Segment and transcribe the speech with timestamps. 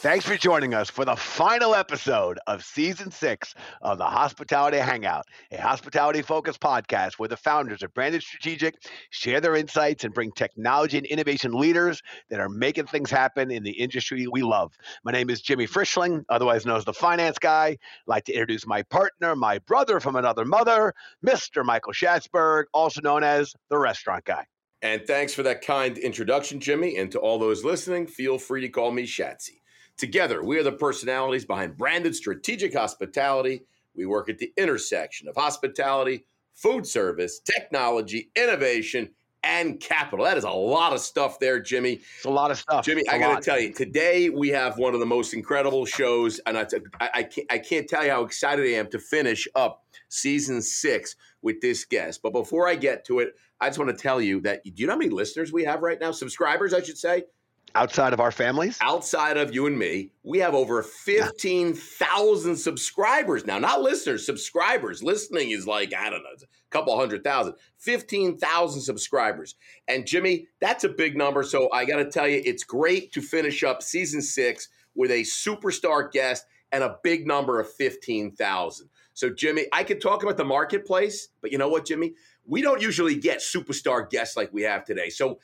[0.00, 5.26] Thanks for joining us for the final episode of season six of the Hospitality Hangout,
[5.52, 8.76] a hospitality focused podcast where the founders of Branded Strategic
[9.10, 12.00] share their insights and bring technology and innovation leaders
[12.30, 14.72] that are making things happen in the industry we love.
[15.04, 17.66] My name is Jimmy Frischling, otherwise known as the finance guy.
[17.66, 21.62] I'd like to introduce my partner, my brother from another mother, Mr.
[21.62, 24.46] Michael Schatzberg, also known as the restaurant guy.
[24.80, 26.96] And thanks for that kind introduction, Jimmy.
[26.96, 29.59] And to all those listening, feel free to call me Shatsy.
[30.00, 33.64] Together, we are the personalities behind branded strategic hospitality.
[33.94, 39.10] We work at the intersection of hospitality, food service, technology, innovation,
[39.42, 40.24] and capital.
[40.24, 42.00] That is a lot of stuff there, Jimmy.
[42.16, 42.82] It's a lot of stuff.
[42.82, 46.38] Jimmy, I got to tell you, today we have one of the most incredible shows,
[46.46, 46.66] and I,
[46.98, 50.62] I, I, can't, I can't tell you how excited I am to finish up season
[50.62, 52.22] six with this guest.
[52.22, 54.86] But before I get to it, I just want to tell you that do you
[54.86, 56.12] know how many listeners we have right now?
[56.12, 57.24] Subscribers, I should say.
[57.74, 63.58] Outside of our families, Outside of you and me, we have over 15,000 subscribers now.
[63.58, 65.02] Not listeners, subscribers.
[65.02, 67.54] Listening is like, I don't know, a couple hundred thousand.
[67.78, 69.54] 15,000 subscribers.
[69.88, 71.42] And Jimmy, that's a big number.
[71.42, 75.22] So I got to tell you, it's great to finish up season six with a
[75.22, 78.88] superstar guest and a big number of 15,000.
[79.12, 82.14] So, Jimmy, I could talk about the marketplace, but you know what, Jimmy?
[82.46, 85.10] We don't usually get superstar guests like we have today.
[85.10, 85.40] So,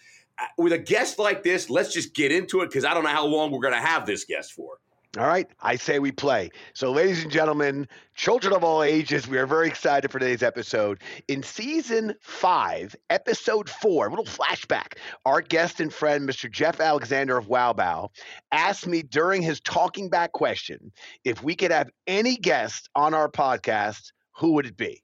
[0.59, 3.27] with a guest like this, let's just get into it because I don't know how
[3.27, 4.79] long we're going to have this guest for.
[5.19, 6.51] All right, I say we play.
[6.75, 11.01] So, ladies and gentlemen, children of all ages, we are very excited for today's episode.
[11.27, 16.51] In season five, episode four, a little flashback, our guest and friend, Mr.
[16.51, 18.11] Jeff Alexander of Wowbao,
[18.53, 20.93] asked me during his talking back question
[21.25, 25.03] if we could have any guest on our podcast, who would it be?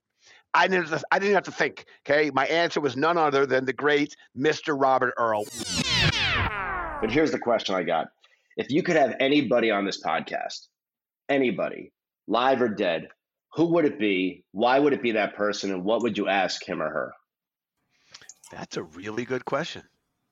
[0.55, 1.87] I didn't, have to, I didn't have to think.
[2.07, 4.79] Okay, my answer was none other than the great Mr.
[4.79, 5.45] Robert Earl.
[7.01, 8.09] But here's the question I got.
[8.57, 10.69] If you could have anybody on this podcast,
[11.29, 11.93] anybody,
[12.27, 13.09] live or dead,
[13.55, 14.45] who would it be?
[14.53, 15.73] Why would it be that person?
[15.73, 17.13] And what would you ask him or her?
[18.51, 19.83] That's a really good question.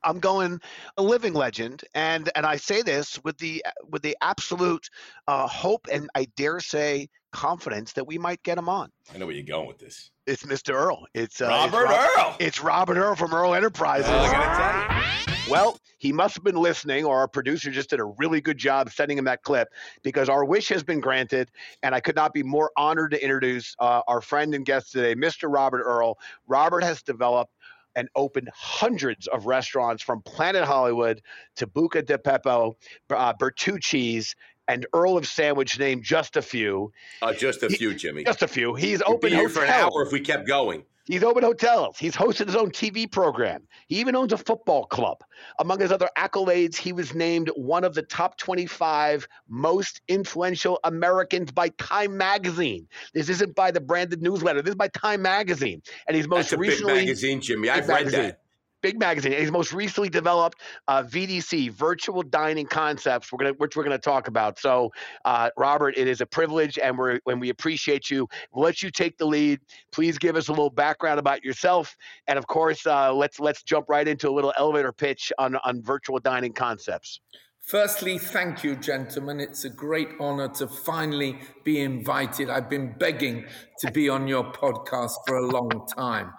[0.02, 0.60] I'm going
[0.96, 4.88] a living legend, and and I say this with the with the absolute
[5.26, 8.90] uh, hope and I dare say confidence that we might get him on.
[9.14, 10.10] I know where you're going with this.
[10.26, 10.74] It's Mr.
[10.74, 11.06] Earl.
[11.14, 12.36] It's uh, Robert it's Rob- Earl.
[12.40, 14.10] It's Robert Earl from Earl Enterprises.
[14.10, 15.50] Well, I gotta tell you.
[15.50, 18.90] Well, he must have been listening, or our producer just did a really good job
[18.90, 19.68] sending him that clip
[20.04, 21.50] because our wish has been granted.
[21.82, 25.16] And I could not be more honored to introduce uh, our friend and guest today,
[25.16, 25.52] Mr.
[25.52, 26.18] Robert Earl.
[26.46, 27.52] Robert has developed
[27.96, 31.20] and opened hundreds of restaurants from Planet Hollywood
[31.56, 32.74] to Buca di Beppo,
[33.10, 34.36] uh, Bertucci's,
[34.70, 36.92] and Earl of Sandwich, named just a few.
[37.20, 38.24] Uh, just a few, Jimmy.
[38.24, 38.74] Just a few.
[38.74, 40.84] He's We'd opened here for an hour if we kept going.
[41.06, 41.98] He's opened hotels.
[41.98, 43.66] He's hosted his own TV program.
[43.88, 45.24] He even owns a football club.
[45.58, 51.50] Among his other accolades, he was named one of the top 25 most influential Americans
[51.50, 52.86] by Time Magazine.
[53.12, 54.62] This isn't by the branded newsletter.
[54.62, 55.82] This is by Time Magazine.
[56.06, 57.70] And he's most That's a big recently magazine, Jimmy.
[57.70, 58.20] I've read magazine.
[58.22, 58.40] that.
[58.82, 59.32] Big magazine.
[59.32, 63.32] And he's most recently developed uh, VDC, virtual dining concepts.
[63.32, 64.58] We're gonna, which we're going to talk about.
[64.58, 64.92] So,
[65.24, 68.28] uh, Robert, it is a privilege, and we're when we appreciate you.
[68.52, 69.60] We'll let you take the lead.
[69.92, 71.96] Please give us a little background about yourself,
[72.26, 75.82] and of course, uh, let's let's jump right into a little elevator pitch on on
[75.82, 77.20] virtual dining concepts.
[77.60, 79.38] Firstly, thank you, gentlemen.
[79.38, 82.50] It's a great honor to finally be invited.
[82.50, 83.44] I've been begging
[83.78, 86.32] to be on your podcast for a long time.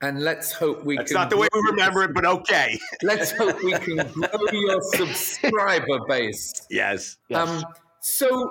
[0.00, 1.22] And let's hope we That's can.
[1.22, 2.78] not the way we remember it, but okay.
[3.02, 6.52] Let's hope we can grow your subscriber base.
[6.70, 7.16] Yes.
[7.34, 7.64] Um,
[8.00, 8.48] so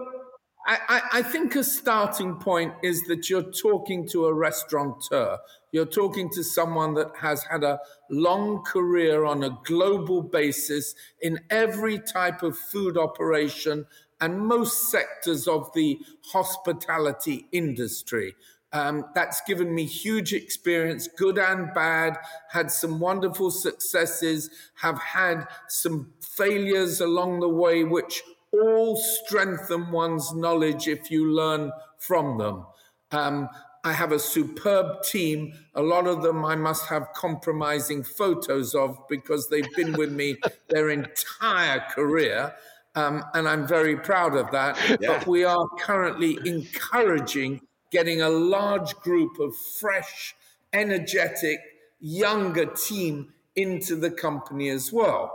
[0.68, 5.38] I, I, I think a starting point is that you're talking to a restaurateur.
[5.72, 7.80] You're talking to someone that has had a
[8.10, 13.86] long career on a global basis in every type of food operation
[14.20, 18.36] and most sectors of the hospitality industry.
[18.74, 22.18] Um, that's given me huge experience, good and bad,
[22.50, 28.22] had some wonderful successes, have had some failures along the way, which
[28.52, 32.66] all strengthen one's knowledge if you learn from them.
[33.12, 33.50] Um,
[33.84, 35.54] I have a superb team.
[35.76, 40.36] A lot of them I must have compromising photos of because they've been with me
[40.70, 42.54] their entire career.
[42.96, 44.78] Um, and I'm very proud of that.
[45.00, 45.20] Yeah.
[45.20, 47.62] But we are currently encouraging
[47.92, 50.36] getting a large group of fresh,
[50.74, 51.60] energetic,
[52.00, 55.34] younger team into the company as well.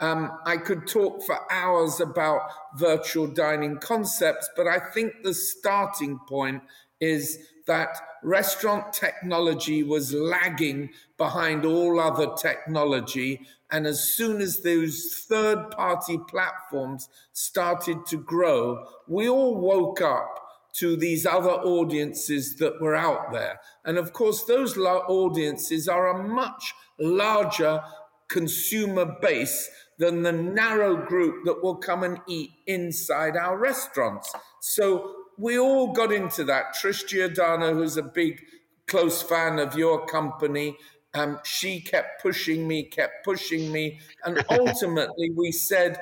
[0.00, 2.42] Um, I could talk for hours about
[2.76, 6.62] virtual dining concepts, but I think the starting point
[7.00, 13.40] is that restaurant technology was lagging behind all other technology.
[13.70, 20.47] And as soon as those third party platforms started to grow, we all woke up
[20.78, 23.60] to these other audiences that were out there.
[23.84, 27.82] And of course, those audiences are a much larger
[28.28, 34.32] consumer base than the narrow group that will come and eat inside our restaurants.
[34.60, 36.76] So we all got into that.
[36.76, 38.42] Trish Giordano, who's a big,
[38.86, 40.76] close fan of your company,
[41.14, 44.00] um, she kept pushing me, kept pushing me.
[44.24, 45.98] And ultimately, we said,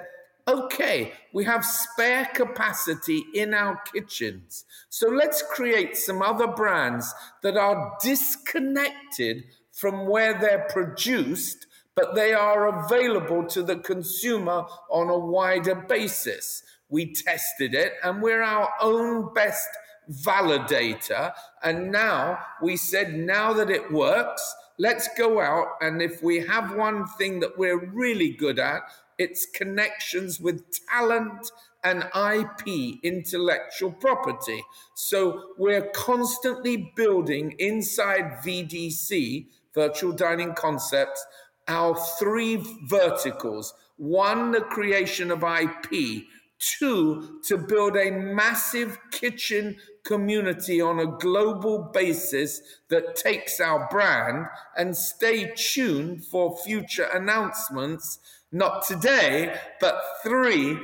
[0.48, 4.64] okay, we have spare capacity in our kitchens.
[4.88, 7.12] So let's create some other brands
[7.43, 15.08] that are disconnected from where they're produced, but they are available to the consumer on
[15.08, 16.62] a wider basis.
[16.88, 19.69] We tested it and we're our own best
[20.10, 21.32] validator.
[21.62, 25.66] And now we said, now that it works, let's go out.
[25.81, 28.82] And if we have one thing that we're really good at,
[29.19, 31.51] it's connections with talent
[31.85, 34.63] and IP, intellectual property.
[34.95, 41.25] So we're constantly building inside VDC, Virtual Dining Concepts,
[41.69, 43.75] our three verticals.
[43.97, 46.25] One, the creation of IP.
[46.59, 54.47] Two, to build a massive kitchen community on a global basis that takes our brand
[54.77, 58.19] and stay tuned for future announcements
[58.52, 60.78] not today, but three,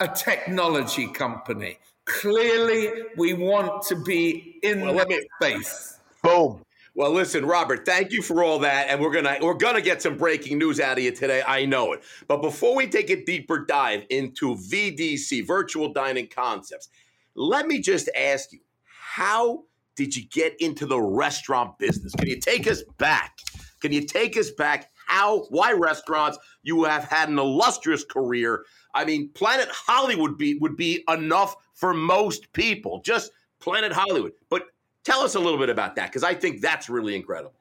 [0.00, 1.78] a technology company.
[2.04, 6.00] Clearly, we want to be in well, that me, space.
[6.22, 6.60] Boom.
[6.96, 10.16] Well, listen, Robert, thank you for all that, and we're gonna we're gonna get some
[10.16, 11.42] breaking news out of you today.
[11.46, 12.02] I know it.
[12.28, 16.90] But before we take a deeper dive into VDC, Virtual Dining Concepts,
[17.34, 19.64] let me just ask you, how
[19.96, 22.12] did you get into the restaurant business?
[22.14, 23.38] Can you take us back?
[23.80, 24.90] Can you take us back?
[25.06, 25.46] How?
[25.50, 26.38] Why restaurants?
[26.64, 28.64] You have had an illustrious career.
[28.94, 33.00] I mean, Planet Hollywood be, would be enough for most people.
[33.04, 33.30] Just
[33.60, 34.32] Planet Hollywood.
[34.50, 34.64] But
[35.04, 37.54] tell us a little bit about that because I think that's really incredible.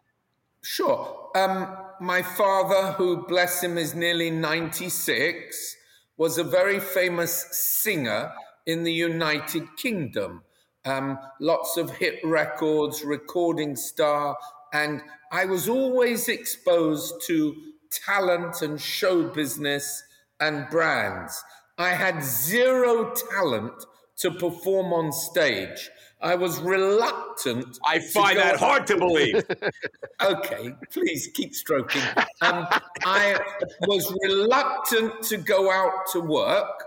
[0.64, 1.30] Sure.
[1.36, 5.76] Um, my father, who bless him is nearly 96,
[6.18, 8.32] was a very famous singer
[8.66, 10.42] in the United Kingdom.
[10.86, 14.38] Um, lots of hit records, recording star,
[14.74, 15.02] and
[15.32, 17.56] I was always exposed to
[18.06, 20.04] talent and show business
[20.40, 21.44] and brands.
[21.78, 23.74] I had zero talent
[24.18, 25.90] to perform on stage.
[26.22, 27.78] I was reluctant.
[27.86, 29.44] I find that hard to believe.
[30.24, 32.02] okay, please keep stroking.
[32.42, 32.68] Um,
[33.06, 33.38] I
[33.82, 36.86] was reluctant to go out to work.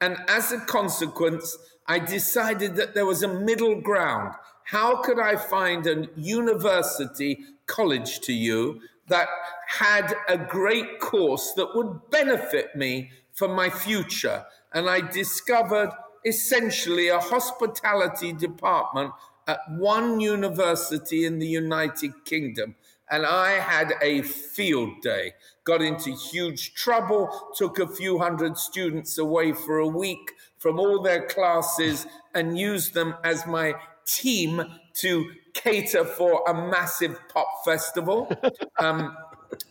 [0.00, 1.56] And as a consequence,
[1.86, 4.34] I decided that there was a middle ground.
[4.64, 9.28] How could I find a university, college to you, that
[9.66, 14.44] had a great course that would benefit me for my future.
[14.72, 15.90] And I discovered
[16.24, 19.12] essentially a hospitality department
[19.46, 22.76] at one university in the United Kingdom.
[23.10, 25.34] And I had a field day,
[25.64, 31.02] got into huge trouble, took a few hundred students away for a week from all
[31.02, 33.74] their classes and used them as my
[34.06, 34.62] team
[34.94, 38.30] to cater for a massive pop festival.
[38.78, 39.16] Um,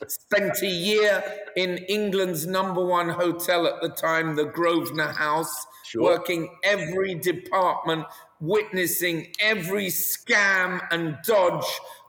[0.08, 1.24] spent a year
[1.56, 6.04] in England's number one hotel at the time, the Grosvenor House, sure.
[6.04, 8.06] working every department,
[8.40, 11.66] witnessing every scam and dodge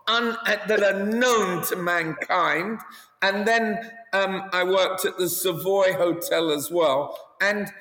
[0.08, 2.78] un- that are known to mankind.
[3.22, 7.18] And then um, I worked at the Savoy Hotel as well.
[7.40, 7.72] And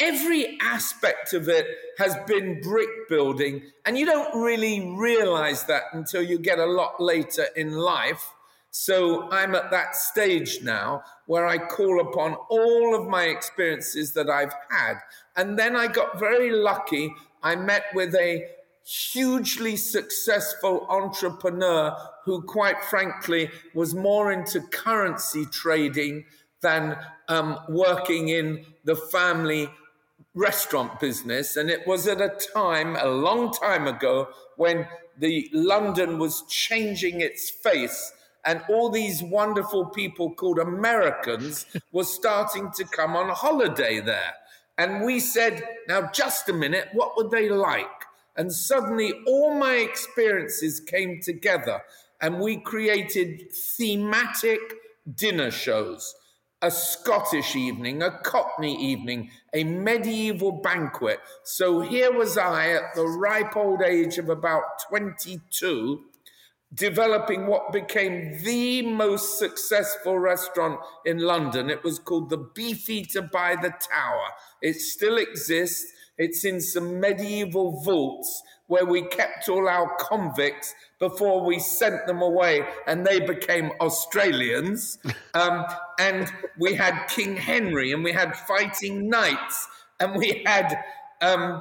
[0.00, 1.66] every aspect of it
[1.98, 3.62] has been brick building.
[3.84, 8.32] And you don't really realize that until you get a lot later in life.
[8.70, 14.28] So I'm at that stage now where I call upon all of my experiences that
[14.28, 14.94] I've had.
[15.36, 17.14] And then I got very lucky.
[17.42, 18.48] I met with a
[18.84, 26.24] hugely successful entrepreneur who, quite frankly, was more into currency trading
[26.60, 26.96] than
[27.28, 29.68] um, working in the family
[30.34, 31.56] restaurant business.
[31.56, 34.86] And it was at a time, a long time ago, when
[35.18, 38.12] the London was changing its face
[38.44, 44.34] and all these wonderful people called Americans were starting to come on holiday there.
[44.76, 47.86] And we said, now just a minute, what would they like?
[48.36, 51.80] And suddenly all my experiences came together
[52.20, 54.60] and we created thematic
[55.14, 56.14] dinner shows
[56.64, 61.20] a Scottish evening, a Cockney evening, a medieval banquet.
[61.42, 66.04] So here was I at the ripe old age of about 22,
[66.72, 71.68] developing what became the most successful restaurant in London.
[71.68, 74.28] It was called the Beefeater by the Tower.
[74.62, 75.92] It still exists.
[76.16, 82.22] It's in some medieval vaults where we kept all our convicts before we sent them
[82.22, 84.98] away and they became Australians.
[85.34, 85.64] Um,
[85.98, 89.66] and we had King Henry and we had fighting knights
[89.98, 90.78] and we had
[91.20, 91.60] um,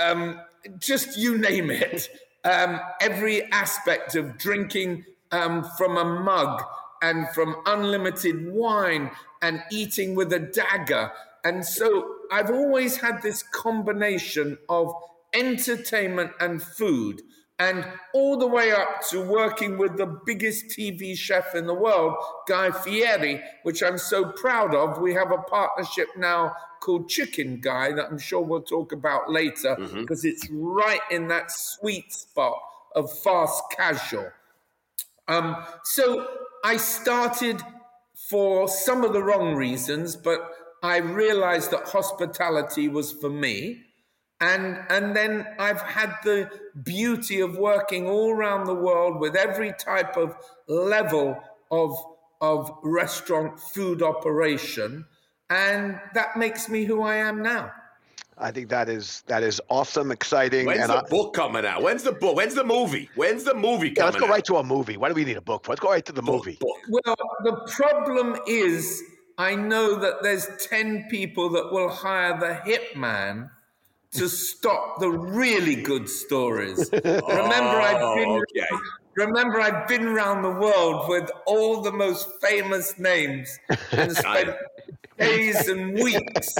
[0.00, 0.40] um,
[0.78, 2.08] just you name it,
[2.44, 6.62] um, every aspect of drinking um, from a mug
[7.02, 9.10] and from unlimited wine
[9.42, 11.10] and eating with a dagger.
[11.44, 14.92] And so I've always had this combination of
[15.34, 17.22] entertainment and food,
[17.58, 22.14] and all the way up to working with the biggest TV chef in the world,
[22.46, 25.00] Guy Fieri, which I'm so proud of.
[25.00, 29.76] We have a partnership now called Chicken Guy that I'm sure we'll talk about later
[29.76, 30.28] because mm-hmm.
[30.28, 32.58] it's right in that sweet spot
[32.94, 34.30] of fast casual.
[35.26, 36.26] Um, so
[36.64, 37.60] I started
[38.28, 40.40] for some of the wrong reasons, but
[40.82, 43.84] I realized that hospitality was for me
[44.40, 46.50] and and then I've had the
[46.82, 50.36] beauty of working all around the world with every type of
[50.68, 51.36] level
[51.70, 51.96] of
[52.40, 55.04] of restaurant food operation,
[55.50, 57.72] and that makes me who I am now.
[58.40, 60.66] I think that is that is awesome, exciting.
[60.66, 61.82] When's and the I, book coming out?
[61.82, 62.36] When's the book?
[62.36, 63.10] When's the movie?
[63.16, 64.30] When's the movie coming yeah, let's go out?
[64.30, 64.96] right to a movie.
[64.96, 65.68] Why do we need a book?
[65.68, 66.58] Let's go right to the Book, movie.
[66.60, 66.76] book.
[66.88, 69.02] Well, the problem is,
[69.38, 73.50] I know that there's ten people that will hire the hitman
[74.12, 76.88] to stop the really good stories.
[76.92, 78.68] remember, I've oh, been Oh, okay.
[79.16, 83.58] remember I've been around the world with all the most famous names
[83.92, 84.56] and spent
[85.18, 86.56] days and weeks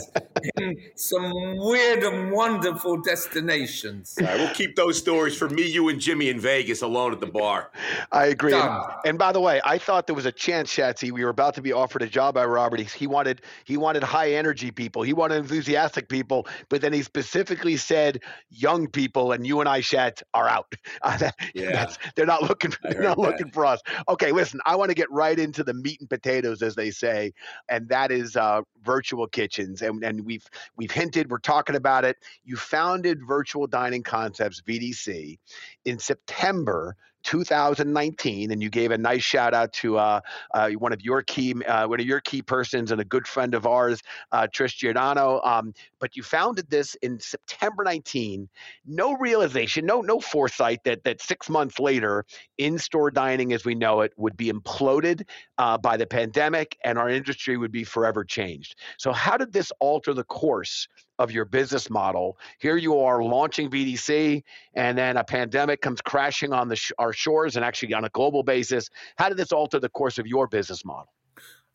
[0.57, 4.17] in some weird and wonderful destinations.
[4.21, 7.21] All right, we'll keep those stories for me, you, and Jimmy in Vegas alone at
[7.21, 7.71] the bar.
[8.13, 8.53] I agree.
[8.55, 11.11] And, and by the way, I thought there was a chance, Shatsy.
[11.13, 12.81] We were about to be offered a job by Robert.
[12.81, 15.03] He, he wanted he wanted high energy people.
[15.03, 16.47] He wanted enthusiastic people.
[16.69, 20.73] But then he specifically said young people, and you and I, Shat, are out.
[21.03, 21.71] Uh, Yeah.
[21.71, 22.73] that's- they're not looking.
[22.85, 23.23] I They're not that.
[23.23, 23.81] looking for us.
[24.09, 24.61] Okay, listen.
[24.67, 27.33] I want to get right into the meat and potatoes, as they say,
[27.69, 29.83] and that is uh, Uh, virtual kitchens.
[29.83, 30.47] And and we've
[30.79, 31.31] we've hinted.
[31.31, 32.17] We're talking about it.
[32.45, 35.39] You founded Virtual Dining Concepts (VDC)
[35.85, 40.21] in September 2019, and you gave a nice shout out to uh,
[40.55, 43.55] uh, one of your key uh, one of your key persons and a good friend
[43.55, 44.01] of ours,
[44.33, 45.41] uh, Trish Giordano.
[45.43, 48.49] Um, but you founded this in September 19.
[48.87, 52.25] No realization, no no foresight that that six months later,
[52.59, 55.23] in-store dining as we know it would be imploded
[55.59, 58.77] uh, by the pandemic, and our industry would be forever changed.
[58.99, 60.89] So, how did this alter the course?
[61.21, 62.39] Of your business model.
[62.61, 64.41] Here you are launching VDC,
[64.75, 68.43] and then a pandemic comes crashing on the sh- shores and actually on a global
[68.43, 68.89] basis.
[69.17, 71.13] How did this alter the course of your business model?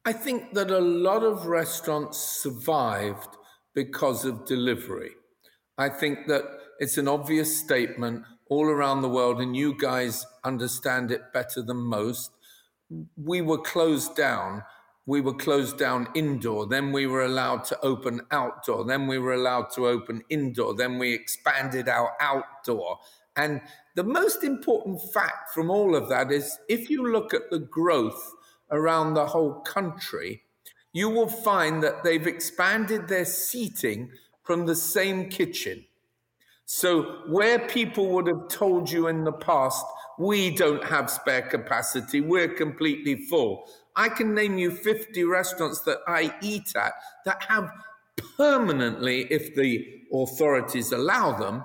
[0.06, 3.38] I think that a lot of restaurants survived
[3.74, 5.12] because of delivery.
[5.78, 6.44] I think that
[6.80, 11.78] it's an obvious statement all around the world, and you guys understand it better than
[11.78, 12.32] most.
[13.16, 14.64] We were closed down.
[15.06, 16.68] We were closed down indoor.
[16.68, 18.86] Then we were allowed to open outdoor.
[18.86, 20.76] Then we were allowed to open indoor.
[20.76, 23.00] Then we expanded our outdoor.
[23.36, 23.62] And
[23.96, 28.34] the most important fact from all of that is if you look at the growth
[28.72, 30.44] around the whole country,
[30.94, 34.12] you will find that they've expanded their seating
[34.44, 35.86] from the same kitchen.
[36.66, 39.86] So, where people would have told you in the past,
[40.18, 43.68] we don't have spare capacity, we're completely full.
[43.96, 46.94] I can name you 50 restaurants that I eat at
[47.26, 47.70] that have
[48.38, 51.64] permanently, if the authorities allow them,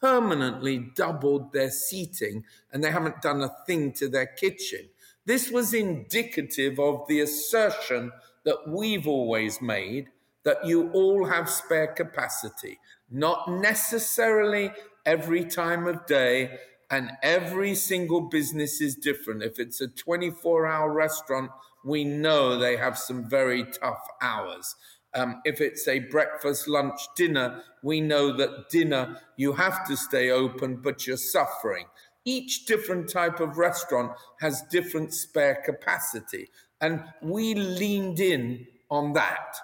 [0.00, 4.88] permanently doubled their seating and they haven't done a thing to their kitchen.
[5.26, 8.12] This was indicative of the assertion
[8.44, 10.08] that we've always made
[10.42, 12.78] that you all have spare capacity,
[13.10, 14.72] not necessarily
[15.04, 16.58] every time of day,
[16.90, 19.42] and every single business is different.
[19.42, 21.50] If it's a 24 hour restaurant,
[21.84, 24.74] we know they have some very tough hours.
[25.14, 30.30] Um, if it's a breakfast, lunch, dinner, we know that dinner you have to stay
[30.30, 31.86] open, but you're suffering.
[32.24, 36.50] Each different type of restaurant has different spare capacity,
[36.80, 39.56] and we leaned in on that.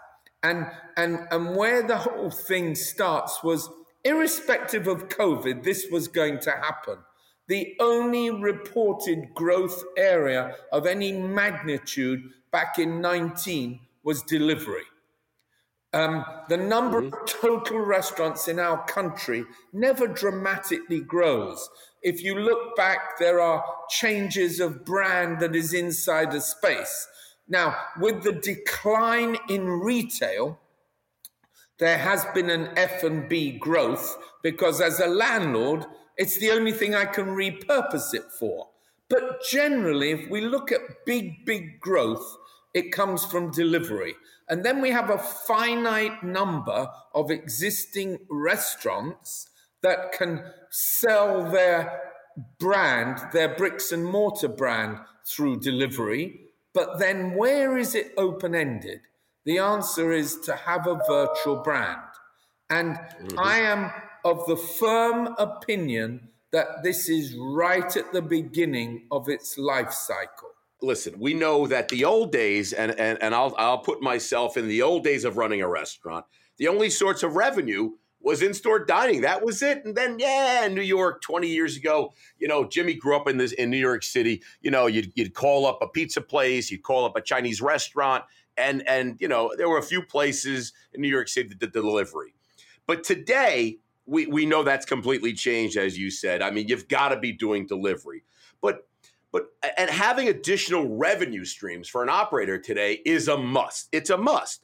[0.42, 3.68] And and and where the whole thing starts was
[4.04, 6.98] irrespective of COVID, this was going to happen.
[7.48, 14.82] The only reported growth area of any magnitude back in 19 was delivery.
[15.96, 17.14] Um, the number mm-hmm.
[17.14, 21.70] of total restaurants in our country never dramatically grows.
[22.02, 27.08] If you look back, there are changes of brand that is inside a space.
[27.48, 30.58] Now, with the decline in retail,
[31.78, 35.86] there has been an F&B growth because as a landlord,
[36.18, 38.68] it's the only thing I can repurpose it for.
[39.08, 42.36] But generally, if we look at big, big growth,
[42.76, 44.14] it comes from delivery.
[44.50, 49.48] And then we have a finite number of existing restaurants
[49.82, 52.02] that can sell their
[52.58, 56.38] brand, their bricks and mortar brand through delivery.
[56.74, 59.00] But then where is it open ended?
[59.46, 62.02] The answer is to have a virtual brand.
[62.68, 63.38] And mm-hmm.
[63.38, 63.90] I am
[64.22, 70.50] of the firm opinion that this is right at the beginning of its life cycle.
[70.82, 74.68] Listen, we know that the old days, and, and, and I'll, I'll put myself in
[74.68, 76.26] the old days of running a restaurant,
[76.58, 79.20] the only sorts of revenue was in-store dining.
[79.20, 79.84] That was it.
[79.84, 83.52] And then, yeah, New York 20 years ago, you know, Jimmy grew up in this
[83.52, 84.42] in New York City.
[84.60, 88.24] You know, you'd, you'd call up a pizza place, you'd call up a Chinese restaurant,
[88.56, 91.72] and and you know, there were a few places in New York City that did
[91.72, 92.34] delivery.
[92.86, 96.42] But today, we, we know that's completely changed, as you said.
[96.42, 98.22] I mean, you've got to be doing delivery.
[98.60, 98.88] But
[99.32, 103.88] but and having additional revenue streams for an operator today is a must.
[103.92, 104.62] It's a must.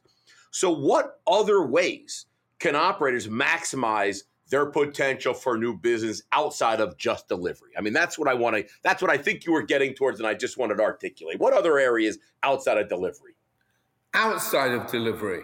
[0.51, 2.27] So what other ways
[2.59, 7.71] can operators maximize their potential for new business outside of just delivery?
[7.77, 10.21] I mean, that's what I want to that's what I think you were getting towards
[10.21, 11.41] and I just wanted to articulate.
[11.41, 13.35] What other areas outside of delivery?
[14.15, 15.43] Outside of delivery.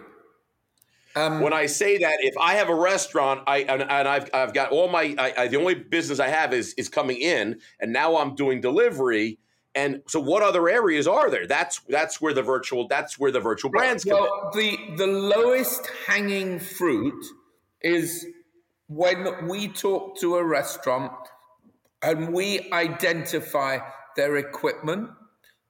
[1.15, 4.53] Um, when I say that, if I have a restaurant, I and, and I've I've
[4.53, 7.91] got all my I, I, the only business I have is is coming in, and
[7.91, 9.39] now I'm doing delivery.
[9.75, 11.47] And so, what other areas are there?
[11.47, 14.19] That's that's where the virtual that's where the virtual brands come.
[14.19, 17.25] Well, the the lowest hanging fruit
[17.81, 18.25] is
[18.87, 21.13] when we talk to a restaurant
[22.01, 23.79] and we identify
[24.15, 25.09] their equipment,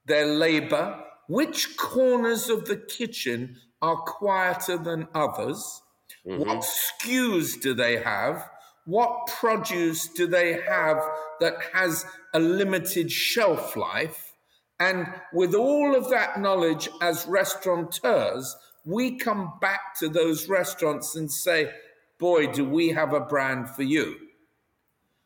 [0.06, 5.82] their labor, which corners of the kitchen are quieter than others?
[6.26, 6.40] Mm-hmm.
[6.40, 8.48] What SKUs do they have?
[8.84, 11.00] What produce do they have
[11.40, 12.04] that has
[12.34, 14.32] a limited shelf life?
[14.78, 21.30] And with all of that knowledge as restaurateurs, we come back to those restaurants and
[21.30, 21.70] say,
[22.18, 24.16] boy, do we have a brand for you.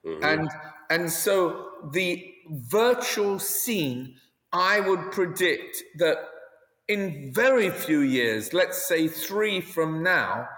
[0.05, 0.25] Mm-hmm.
[0.25, 0.51] And,
[0.91, 4.17] and so the virtual scene,
[4.53, 6.19] I would predict that
[6.89, 10.49] in very few years, let's say three from now,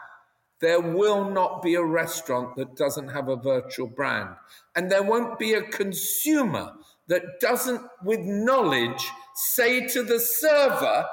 [0.61, 4.31] there will not be a restaurant that doesn't have a virtual brand.
[4.75, 6.73] And there won't be a consumer
[7.09, 11.07] that doesn't, with knowledge, say to the server,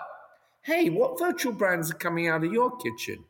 [0.61, 3.25] hey, what virtual brands are coming out of your kitchen?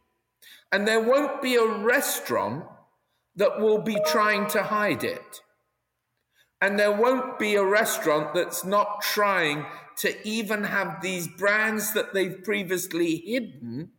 [0.72, 2.66] And there won't be a restaurant
[3.36, 5.42] that will be trying to hide it.
[6.62, 9.66] And there won't be a restaurant that's not trying
[9.98, 13.92] to even have these brands that they've previously hidden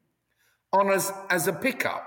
[0.72, 2.06] on as, as a pickup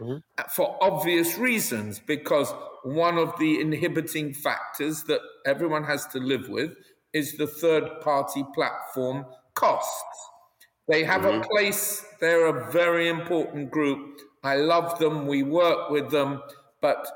[0.00, 0.18] mm-hmm.
[0.50, 2.52] for obvious reasons, because
[2.84, 6.72] one of the inhibiting factors that everyone has to live with
[7.12, 10.30] is the third party platform costs.
[10.88, 11.42] They have mm-hmm.
[11.42, 14.20] a place, they're a very important group.
[14.44, 16.42] I love them, we work with them,
[16.80, 17.08] but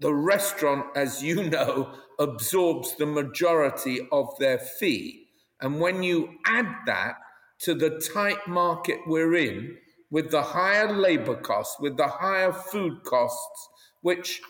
[0.00, 5.17] the restaurant, as you know, absorbs the majority of their fee.
[5.60, 7.16] And when you add that
[7.60, 9.76] to the tight market we're in,
[10.10, 13.68] with the higher labor costs, with the higher food costs,
[14.00, 14.40] which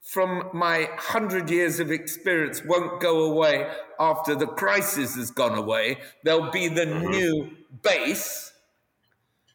[0.00, 3.70] from my hundred years of experience won't go away
[4.00, 5.98] after the crisis has gone away.
[6.24, 7.10] There'll be the mm-hmm.
[7.10, 7.50] new
[7.82, 8.52] base.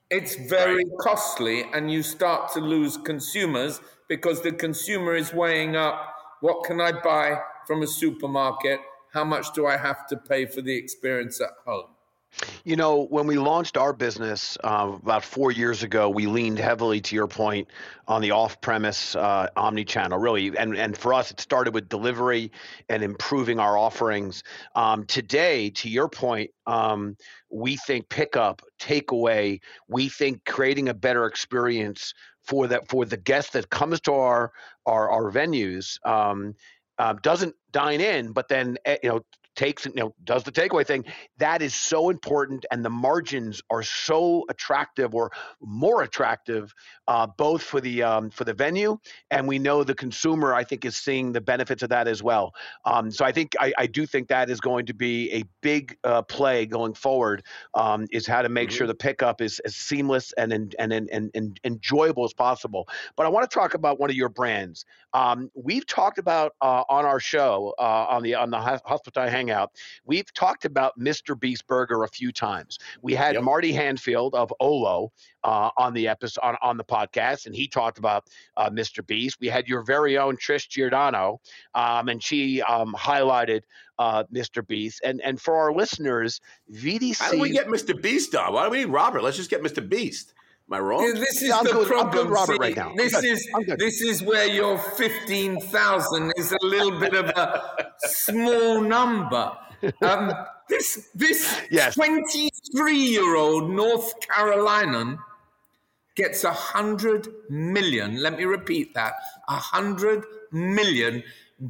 [0.09, 6.15] It's very costly, and you start to lose consumers because the consumer is weighing up
[6.39, 8.79] what can I buy from a supermarket
[9.13, 11.87] how much do I have to pay for the experience at home?
[12.65, 16.99] You know, when we launched our business uh, about four years ago, we leaned heavily,
[17.01, 17.67] to your point,
[18.07, 20.19] on the off-premise uh, omni-channel.
[20.19, 22.51] Really, and and for us, it started with delivery
[22.89, 24.43] and improving our offerings.
[24.75, 27.15] Um, today, to your point, um,
[27.49, 29.59] we think pickup, takeaway.
[29.87, 34.51] We think creating a better experience for that for the guest that comes to our
[34.85, 36.55] our, our venues um,
[36.99, 39.21] uh, doesn't dine in, but then eh, you know
[39.57, 41.03] takes you know does the takeaway thing
[41.37, 46.73] that is so important and the margins are so attractive or more attractive
[47.07, 48.97] uh, both for the um, for the venue
[49.31, 52.53] and we know the consumer i think is seeing the benefits of that as well.
[52.85, 55.97] Um, so i think I, I, do think that is going to be a big
[56.03, 57.43] uh, play going forward
[57.73, 58.77] um, is how to make mm-hmm.
[58.77, 62.87] sure the pickup is as seamless and and, and and and enjoyable as possible.
[63.15, 64.85] But i want to talk about one of your brands.
[65.13, 69.71] Um, we've talked about uh, on our show uh, on the on the hospitality hangout
[70.05, 73.43] we've talked about mr beast burger a few times we had yep.
[73.43, 75.11] marty hanfield of olo
[75.47, 78.25] uh, on the episode on, on the podcast, and he talked about
[78.57, 79.05] uh, Mr.
[79.05, 79.37] Beast.
[79.39, 81.39] We had your very own Trish Giordano,
[81.73, 83.61] um, and she um, highlighted
[83.97, 84.65] uh, Mr.
[84.67, 85.01] Beast.
[85.05, 86.41] And and for our listeners,
[86.73, 87.19] VDC.
[87.19, 87.99] How do we get Mr.
[87.99, 88.53] Beast on?
[88.53, 89.23] Why do we need Robert?
[89.23, 89.87] Let's just get Mr.
[89.87, 90.33] Beast.
[90.69, 91.13] Am I wrong?
[91.13, 92.91] This is yeah, the good, problem, Robert, See, right now.
[92.95, 98.81] This is this is where your fifteen thousand is a little bit of a small
[98.81, 99.51] number.
[100.01, 100.33] Um,
[100.69, 101.93] this this yes.
[101.93, 105.19] twenty three year old North Carolinian
[106.15, 108.17] gets a hundred million.
[108.17, 109.13] Let me repeat that:
[109.47, 111.21] a hundred million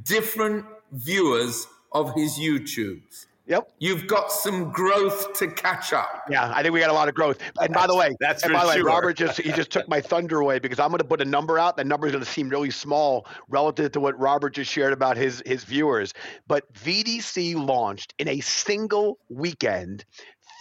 [0.04, 3.26] different viewers of his YouTubes.
[3.48, 3.72] Yep.
[3.80, 6.24] You've got some growth to catch up.
[6.30, 7.40] Yeah, I think we got a lot of growth.
[7.62, 10.02] And by the way, that's and by the way, Robert just he just took my
[10.02, 11.78] thunder away because I'm going to put a number out.
[11.78, 15.16] That number is going to seem really small relative to what Robert just shared about
[15.16, 16.14] his his viewers.
[16.48, 20.04] But VDC launched in a single weekend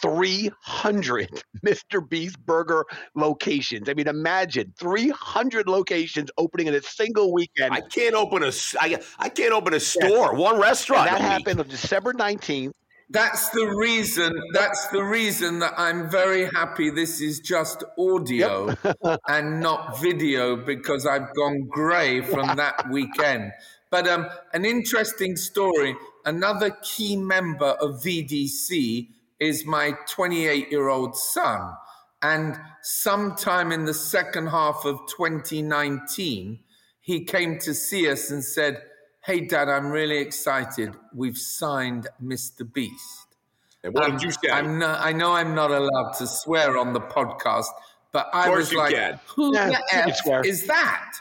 [0.03, 2.09] 300 Mr.
[2.09, 3.89] Beast burger locations.
[3.89, 7.73] I mean, imagine 300 locations opening in a single weekend.
[7.73, 10.39] I can't open a I, I can't open a store, yeah.
[10.39, 11.09] one restaurant.
[11.09, 12.73] And that happened on December 19th.
[13.09, 14.33] That's the reason.
[14.53, 16.91] That's the reason that I'm very happy.
[16.91, 19.21] This is just audio yep.
[19.29, 23.53] and not video because I've gone grey from that weekend.
[23.91, 25.95] But um, an interesting story.
[26.25, 29.09] Another key member of VDC
[29.41, 31.73] is my 28 year old son.
[32.23, 36.59] And sometime in the second half of 2019,
[37.01, 38.83] he came to see us and said,
[39.25, 40.95] Hey, Dad, I'm really excited.
[41.13, 42.71] We've signed Mr.
[42.73, 43.27] Beast.
[43.83, 44.51] And what um, did you say?
[44.51, 47.67] I'm not, I know I'm not allowed to swear on the podcast,
[48.13, 49.21] but I was like, can.
[49.35, 51.13] Who yeah, the F is that?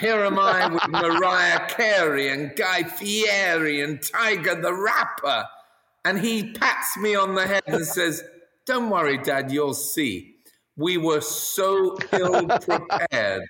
[0.00, 5.44] Here am I with Mariah Carey and Guy Fieri and Tyga the Rapper.
[6.04, 8.22] And he pats me on the head and says,
[8.66, 10.36] Don't worry, Dad, you'll see.
[10.76, 13.42] We were so ill prepared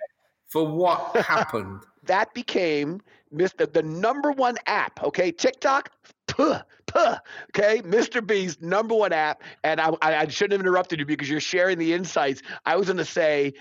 [0.48, 1.80] for what happened.
[2.06, 3.00] That became
[3.34, 3.72] Mr.
[3.72, 5.02] the number one app.
[5.02, 5.88] Okay, TikTok,
[6.26, 7.16] puh, puh,
[7.48, 8.24] okay, Mr.
[8.24, 9.42] Beast number one app.
[9.62, 12.42] And I, I shouldn't have interrupted you because you're sharing the insights.
[12.66, 13.54] I was going to say,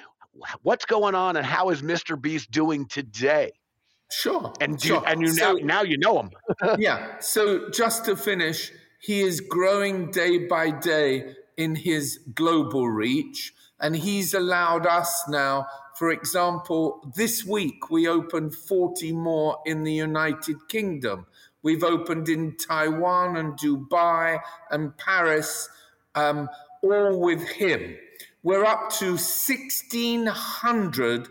[0.64, 2.22] what's going on and how is Mr.
[2.22, 3.54] Beast doing today?
[4.12, 4.54] Sure.
[4.62, 5.00] And sure.
[5.00, 6.32] You, and you so, now now you know him.
[6.78, 7.20] yeah.
[7.20, 8.72] So just to finish,
[9.04, 13.54] he is growing day by day in his global reach.
[13.82, 15.68] And he's allowed us now,
[16.00, 21.26] for example, this week we opened 40 more in the United Kingdom.
[21.64, 24.40] We've opened in Taiwan and Dubai
[24.72, 25.68] and Paris,
[26.16, 26.48] um,
[26.82, 27.98] all with him.
[28.42, 31.28] We're up to 1,600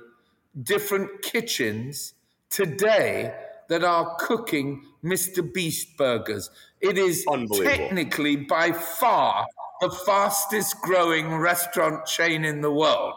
[0.63, 2.13] different kitchens
[2.51, 3.33] today
[3.69, 5.43] that are cooking Mr.
[5.53, 6.51] Beast burgers.
[6.83, 7.25] It is
[7.63, 9.47] technically by far
[9.81, 13.15] the fastest growing restaurant chain in the world.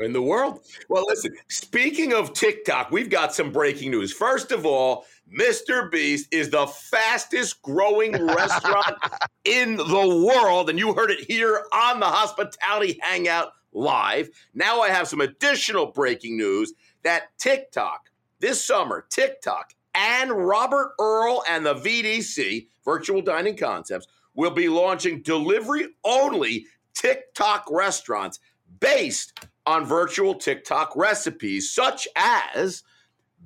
[0.00, 0.60] In the world?
[0.88, 4.12] Well, listen, speaking of TikTok, we've got some breaking news.
[4.12, 5.90] First of all, Mr.
[5.90, 8.96] Beast is the fastest growing restaurant
[9.44, 10.68] in the world.
[10.68, 14.28] And you heard it here on the Hospitality Hangout live.
[14.52, 21.42] Now I have some additional breaking news that TikTok this summer, TikTok and Robert Earl
[21.48, 28.38] and the VDC, Virtual Dining Concepts, will be launching delivery only TikTok restaurants
[28.80, 32.84] based on virtual TikTok recipes, such as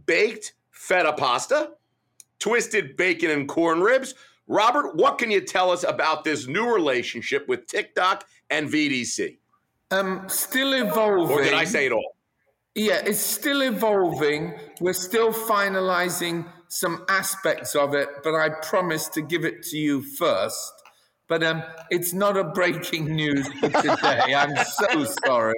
[0.06, 1.70] baked feta pasta,
[2.38, 4.14] twisted bacon and corn ribs.
[4.46, 9.38] Robert, what can you tell us about this new relationship with TikTok and VDC?
[9.92, 11.36] Um, still evolving.
[11.36, 12.16] Or did I say it all?
[12.74, 14.54] Yeah, it's still evolving.
[14.80, 20.02] We're still finalizing some aspects of it, but I promise to give it to you
[20.02, 20.72] first.
[21.28, 23.96] But um, it's not a breaking news for today.
[24.35, 25.54] I'm so sorry.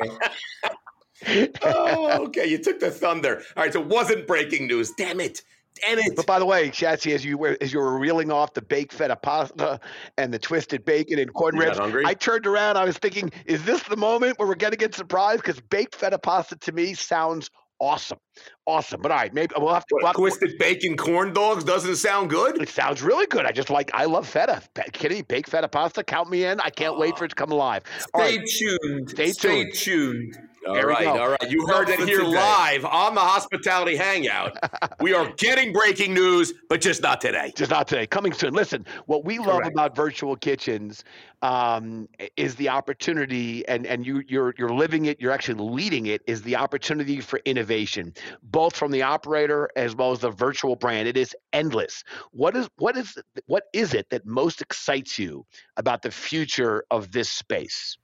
[1.62, 2.46] oh, okay.
[2.46, 3.42] You took the thunder.
[3.56, 4.92] All right, so it wasn't breaking news.
[4.96, 5.42] Damn it.
[5.80, 6.16] Damn it.
[6.16, 8.92] But by the way, Shatsy, as you were as you were reeling off the baked
[8.92, 9.80] feta pasta
[10.18, 12.76] and the twisted bacon and corn ribs, I turned around.
[12.76, 15.42] I was thinking, is this the moment where we're going to get surprised?
[15.42, 18.18] Because baked feta pasta to me sounds awesome,
[18.66, 19.00] awesome.
[19.02, 19.94] But all right, maybe we'll have to.
[19.94, 22.60] What, we'll have to- twisted bacon corn dogs doesn't sound good.
[22.60, 23.46] it sounds really good.
[23.46, 23.90] I just like.
[23.94, 24.62] I love feta.
[24.92, 26.04] Kitty, baked feta pasta.
[26.04, 26.60] Count me in.
[26.60, 27.18] I can't wait ah.
[27.18, 27.82] for it to come alive.
[27.98, 29.10] Stay right, tuned.
[29.10, 29.34] Stay tuned.
[29.34, 30.36] Stay tuned.
[30.64, 30.68] Tuned.
[30.68, 31.18] All There we right, go.
[31.22, 31.50] all right.
[31.50, 32.30] You heard it here today.
[32.30, 34.56] live on the Hospitality Hangout.
[35.00, 37.52] we are getting breaking news, but just not today.
[37.56, 38.06] just not today.
[38.06, 38.54] Coming soon.
[38.54, 39.72] Listen, what we love Correct.
[39.72, 41.04] about virtual kitchens
[41.42, 45.20] um, is the opportunity, and and you you're you're living it.
[45.20, 46.22] You're actually leading it.
[46.26, 48.12] Is the opportunity for innovation,
[48.44, 51.08] both from the operator as well as the virtual brand.
[51.08, 52.04] It is endless.
[52.30, 55.44] What is what is what is it that most excites you
[55.76, 57.96] about the future of this space?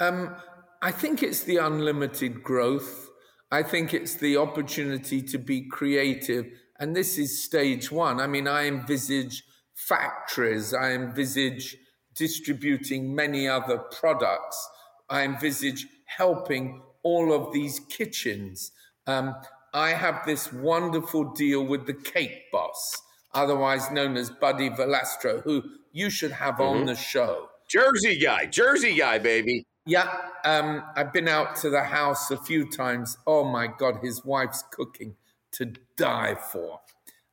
[0.00, 0.36] Um,
[0.80, 3.10] I think it's the unlimited growth.
[3.50, 6.46] I think it's the opportunity to be creative.
[6.78, 8.20] And this is stage one.
[8.20, 9.42] I mean, I envisage
[9.74, 11.76] factories, I envisage
[12.14, 14.68] distributing many other products,
[15.08, 18.72] I envisage helping all of these kitchens.
[19.06, 19.34] Um,
[19.72, 23.02] I have this wonderful deal with the Cake Boss,
[23.34, 25.62] otherwise known as Buddy Valastro, who
[25.92, 27.48] you should have on the show.
[27.68, 29.64] Jersey guy, Jersey guy, baby.
[29.88, 30.06] Yeah,
[30.44, 33.16] um, I've been out to the house a few times.
[33.26, 35.16] Oh my God, his wife's cooking
[35.52, 36.80] to die for.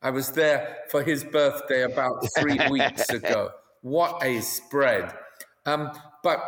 [0.02, 3.50] I was there for his birthday about three weeks ago.
[3.82, 5.14] What a spread!
[5.66, 5.92] Um,
[6.24, 6.40] but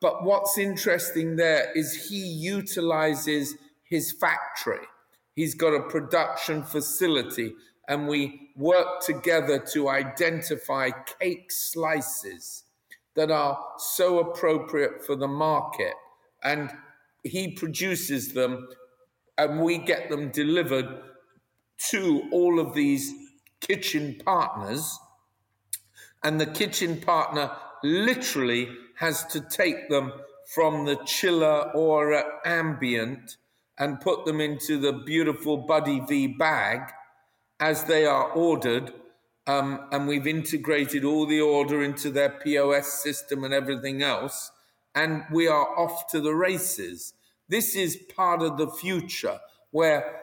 [0.00, 4.86] but what's interesting there is he utilizes his factory.
[5.34, 7.54] He's got a production facility,
[7.88, 12.62] and we work together to identify cake slices
[13.16, 15.94] that are so appropriate for the market.
[16.44, 16.70] And
[17.24, 18.68] he produces them,
[19.36, 21.02] and we get them delivered
[21.90, 23.12] to all of these
[23.60, 24.98] kitchen partners.
[26.22, 27.50] And the kitchen partner
[27.82, 30.12] literally has to take them
[30.54, 33.36] from the chiller or ambient
[33.78, 36.90] and put them into the beautiful Buddy V bag
[37.60, 38.92] as they are ordered.
[39.46, 44.50] Um, and we've integrated all the order into their POS system and everything else.
[44.94, 47.12] And we are off to the races.
[47.48, 49.38] This is part of the future
[49.70, 50.20] where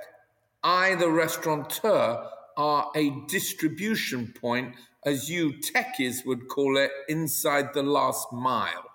[0.64, 7.84] I, the restaurateur, are a distribution point, as you techies would call it, inside the
[7.84, 8.90] last mile.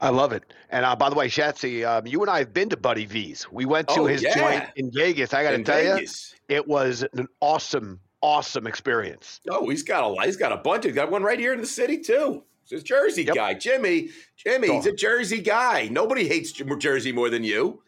[0.00, 0.44] I love it.
[0.70, 3.46] And uh, by the way, Shatsy, um, you and I have been to Buddy V's.
[3.50, 4.34] We went to Oh, his yeah.
[4.36, 5.32] joint in Vegas.
[5.32, 6.06] I got to tell you,
[6.48, 9.40] it was an awesome, awesome experience.
[9.48, 10.84] Oh, he's got a he's got a bunch.
[10.84, 12.42] He's got one right here in the city too.
[12.68, 13.34] He's a Jersey Yep.
[13.36, 14.08] guy, Jimmy.
[14.36, 15.88] Jimmy, he's a Jersey guy.
[15.90, 17.82] Nobody hates Jersey more than you.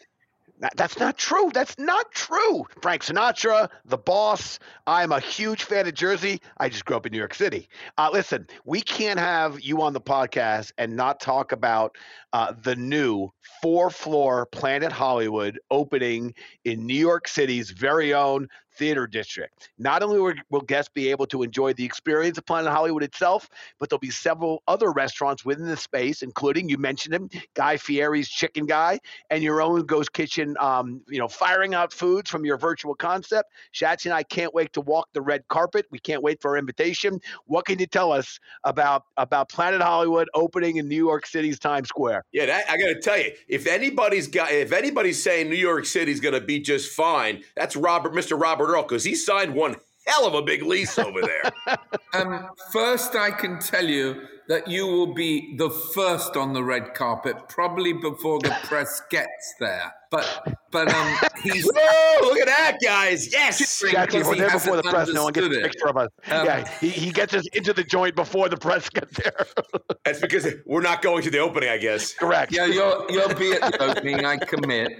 [0.60, 1.50] That- That's not true.
[1.54, 2.64] That's not true.
[2.82, 4.58] Frank Sinatra, the boss.
[4.88, 6.40] I'm a huge fan of Jersey.
[6.58, 7.68] I just grew up in New York City.
[7.96, 11.96] Uh, listen, we can't have you on the podcast and not talk about
[12.32, 13.28] uh, the new
[13.62, 18.48] four floor Planet Hollywood opening in New York City's very own
[18.78, 19.70] theater district.
[19.78, 23.88] Not only will- guests be able to enjoy the experience of Planet Hollywood itself, but
[23.88, 28.66] there'll be several other restaurants within the space, including you mentioned him, Guy Fieri's Chicken
[28.66, 28.98] Guy,
[29.30, 30.56] and your own Ghost Kitchen.
[30.60, 33.50] Um, you know, firing out foods from your virtual concept.
[33.72, 35.86] Shatsy and I can't wait to walk the red carpet.
[35.90, 37.20] We can't wait for our invitation.
[37.46, 41.88] What can you tell us about about Planet Hollywood opening in New York City's Times
[41.88, 42.24] Square?
[42.32, 45.86] Yeah, that, I got to tell you, if anybody's got, if anybody's saying New York
[45.86, 48.40] City's going to be just fine, that's Robert, Mr.
[48.40, 49.76] Robert Earl, because he signed one
[50.06, 51.76] hell of a big lease over there.
[52.14, 56.94] Um, first, I can tell you that you will be the first on the red
[56.94, 59.92] carpet, probably before the press gets there.
[60.10, 62.26] But but um, he's Whoa!
[62.26, 63.30] Look at that, guys!
[63.30, 63.58] Yes.
[63.58, 65.10] Because Shatsy, we're he there before the press.
[65.12, 65.72] No one gets a understood it.
[65.72, 66.08] picture of us.
[66.30, 69.46] Um, yeah, he, he gets us into the joint before the press gets there.
[70.06, 72.14] That's because we're not going to the opening, I guess.
[72.14, 72.50] Correct.
[72.50, 74.24] Yeah, you'll you'll be at the opening.
[74.24, 74.92] I commit.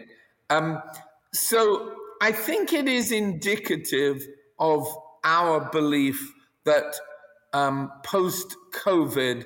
[0.51, 0.83] Um,
[1.33, 4.27] so I think it is indicative
[4.59, 4.87] of
[5.25, 6.33] our belief
[6.65, 6.97] that
[7.53, 9.45] um, post COVID,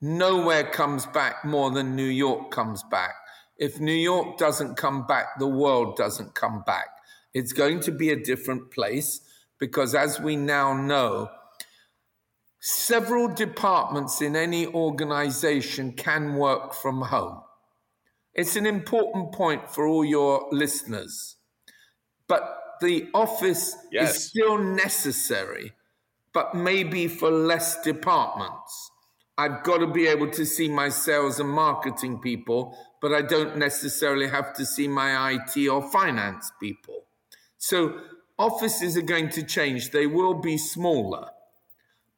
[0.00, 3.14] nowhere comes back more than New York comes back.
[3.56, 6.86] If New York doesn't come back, the world doesn't come back.
[7.32, 9.20] It's going to be a different place
[9.58, 11.28] because, as we now know,
[12.60, 17.40] several departments in any organization can work from home.
[18.34, 21.33] It's an important point for all your listeners.
[22.28, 24.16] But the office Yes.
[24.16, 25.72] is still necessary,
[26.32, 28.90] but maybe for less departments.
[29.36, 33.56] I've got to be able to see my sales and marketing people, but I don't
[33.56, 37.06] necessarily have to see my IT or finance people.
[37.58, 38.00] So
[38.38, 39.90] offices are going to change.
[39.90, 41.30] They will be smaller,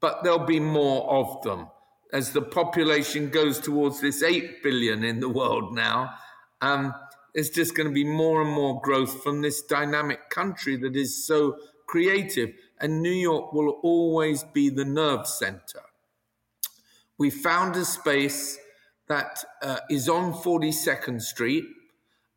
[0.01, 1.69] but there'll be more of them
[2.13, 6.11] as the population goes towards this 8 billion in the world now.
[6.61, 6.95] Um,
[7.37, 11.27] there's just going to be more and more growth from this dynamic country that is
[11.27, 12.51] so creative.
[12.81, 15.83] And New York will always be the nerve center.
[17.19, 18.59] We found a space
[19.09, 21.65] that uh, is on 42nd Street,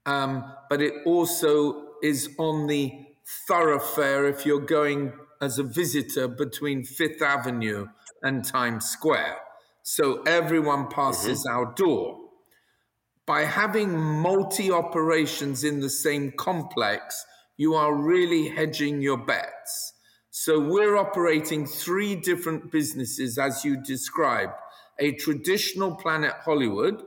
[0.05, 2.91] um, but it also is on the
[3.47, 7.87] thoroughfare if you're going as a visitor between Fifth Avenue
[8.21, 9.37] and Times Square.
[9.81, 11.57] So everyone passes mm-hmm.
[11.57, 12.28] our door.
[13.29, 19.93] By having multi operations in the same complex, you are really hedging your bets.
[20.31, 24.53] So we're operating three different businesses as you described
[24.97, 27.03] a traditional Planet Hollywood,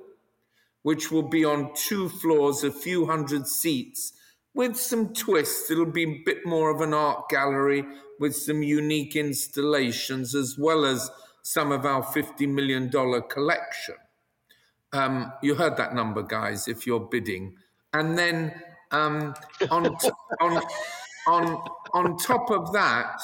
[0.82, 4.12] which will be on two floors, a few hundred seats,
[4.54, 5.72] with some twists.
[5.72, 7.84] It'll be a bit more of an art gallery
[8.20, 11.10] with some unique installations, as well as
[11.42, 12.88] some of our $50 million
[13.28, 13.96] collection.
[14.92, 17.56] Um, you heard that number, guys, if you're bidding.
[17.94, 18.54] And then
[18.90, 19.34] um,
[19.70, 20.62] on, t- on,
[21.26, 23.20] on, on top of that,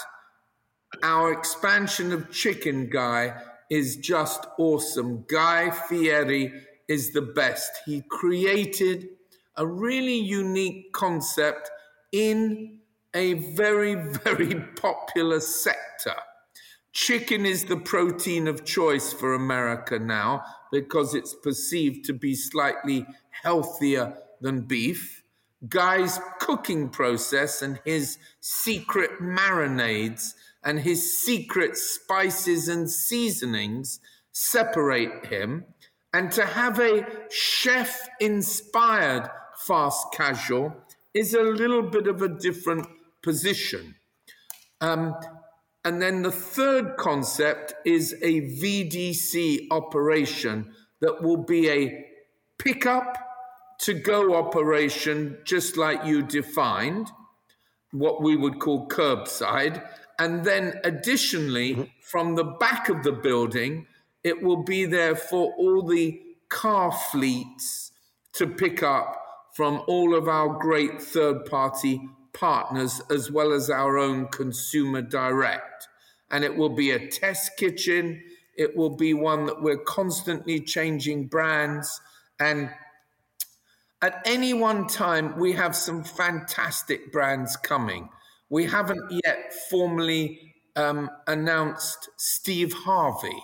[1.03, 3.35] our expansion of Chicken Guy
[3.71, 5.25] is just awesome.
[5.29, 6.53] Guy Fieri
[6.89, 7.71] is the best.
[7.85, 9.09] He created
[9.57, 11.71] a really unique concept
[12.13, 12.79] in
[13.15, 16.15] a very, very popular sector.
[16.93, 23.07] Chicken is the protein of choice for America now because it's perceived to be slightly
[23.43, 25.23] healthier than beef.
[25.69, 34.01] Guy's cooking process and his secret marinades and his secret spices and seasonings
[34.33, 35.65] separate him.
[36.13, 39.29] And to have a chef inspired
[39.67, 40.75] fast casual
[41.13, 42.87] is a little bit of a different
[43.23, 43.97] position.
[44.81, 45.15] Um,
[45.85, 52.05] and then the third concept is a VDC operation that will be a
[52.59, 53.17] pickup
[53.81, 57.11] to go operation, just like you defined,
[57.93, 59.83] what we would call curbside.
[60.19, 61.83] And then additionally, mm-hmm.
[62.03, 63.87] from the back of the building,
[64.25, 67.93] it will be there for all the car fleets
[68.35, 69.17] to pick up
[69.55, 72.01] from all of our great third party
[72.39, 75.89] partners as well as our own consumer direct.
[76.31, 78.23] And it will be a test kitchen.
[78.57, 82.01] It will be one that we're constantly changing brands.
[82.39, 82.71] And
[84.03, 88.09] at any one time, we have some fantastic brands coming.
[88.51, 93.43] We haven't yet formally um, announced Steve Harvey.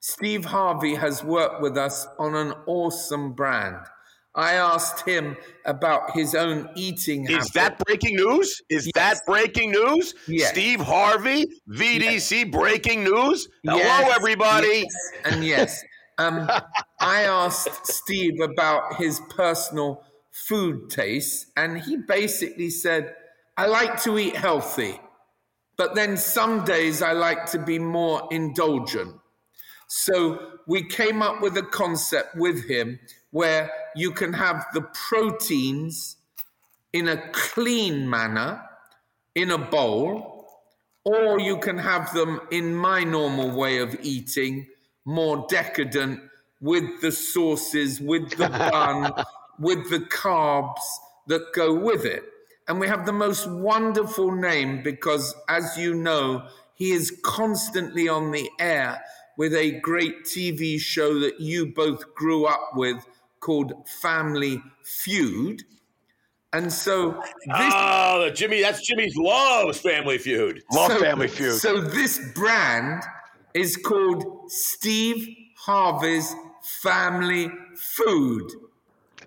[0.00, 3.86] Steve Harvey has worked with us on an awesome brand.
[4.34, 7.30] I asked him about his own eating.
[7.30, 8.62] Is that breaking news?
[8.70, 8.92] Is yes.
[8.94, 10.14] that breaking news?
[10.26, 10.50] Yes.
[10.50, 12.48] Steve Harvey, VDC, yes.
[12.50, 13.48] breaking news.
[13.64, 14.86] Hello, everybody.
[15.26, 15.82] And yes,
[16.16, 16.48] um,
[17.00, 23.14] I asked Steve about his personal food tastes, and he basically said,
[23.58, 24.98] "I like to eat healthy,
[25.76, 29.14] but then some days I like to be more indulgent."
[29.88, 32.98] So we came up with a concept with him
[33.30, 36.16] where you can have the proteins
[36.92, 38.62] in a clean manner
[39.34, 40.46] in a bowl,
[41.04, 44.66] or you can have them in my normal way of eating,
[45.04, 46.20] more decadent,
[46.60, 49.12] with the sauces, with the bun,
[49.58, 50.80] with the carbs
[51.26, 52.24] that go with it.
[52.68, 58.30] And we have the most wonderful name because, as you know, he is constantly on
[58.30, 59.02] the air
[59.36, 63.04] with a great TV show that you both grew up with
[63.42, 65.62] called Family Feud.
[66.54, 70.62] And so this, Oh, Jimmy, that's Jimmy's loves Family Feud.
[70.72, 71.60] Love so, Family Feud.
[71.60, 73.02] So this brand
[73.54, 78.50] is called Steve Harvey's Family Food.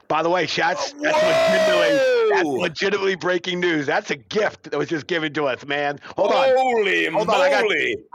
[0.08, 3.88] By the way, shots, that's legitimately, that's legitimately breaking news.
[3.88, 6.00] That's a gift that was just given to us, man.
[6.16, 6.50] Hold on.
[6.56, 7.42] Holy Hold on.
[7.42, 7.66] I got,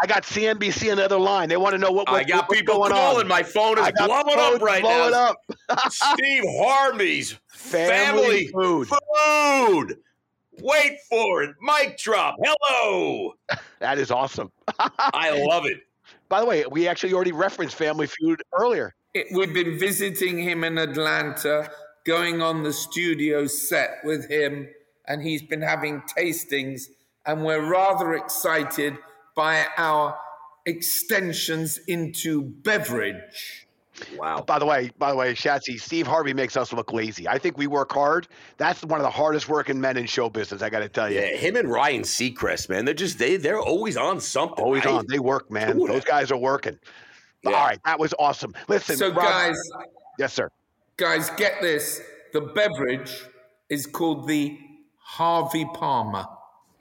[0.00, 1.48] I got CNBC another line.
[1.48, 3.22] They want to know what, what I got what's people going calling.
[3.22, 3.28] On.
[3.28, 5.34] My phone is blowing up right blowing now.
[5.68, 5.78] Up.
[5.90, 8.88] Steve Harvey's family, family food.
[8.88, 9.96] Food.
[10.62, 11.56] Wait for it.
[11.60, 12.36] Mic drop.
[12.42, 13.34] Hello.
[13.80, 14.52] that is awesome.
[14.78, 15.78] I love it.
[16.28, 18.94] By the way, we actually already referenced Family Feud earlier.
[19.12, 21.68] It, we've been visiting him in Atlanta,
[22.06, 24.68] going on the studio set with him,
[25.08, 26.82] and he's been having tastings,
[27.26, 28.96] and we're rather excited
[29.34, 30.16] by our
[30.64, 33.66] extensions into beverage.
[34.16, 34.42] Wow.
[34.46, 37.28] By the way, by the way, Shatsy, Steve Harvey makes us look lazy.
[37.28, 38.28] I think we work hard.
[38.56, 40.62] That's one of the hardest working men in show business.
[40.62, 41.20] I got to tell you.
[41.20, 44.64] Yeah, him and Ryan Seacrest, man, they're just they they're always on something.
[44.64, 44.94] Always right?
[44.94, 45.06] on.
[45.08, 45.76] They work, man.
[45.76, 45.90] Dude.
[45.90, 46.78] Those guys are working.
[47.42, 47.50] Yeah.
[47.50, 48.54] All right, that was awesome.
[48.68, 49.56] Listen, so Rob, guys.
[50.18, 50.50] Yes, sir.
[50.96, 52.00] Guys, get this.
[52.32, 53.24] The beverage
[53.68, 54.58] is called the
[54.98, 56.26] Harvey Palmer.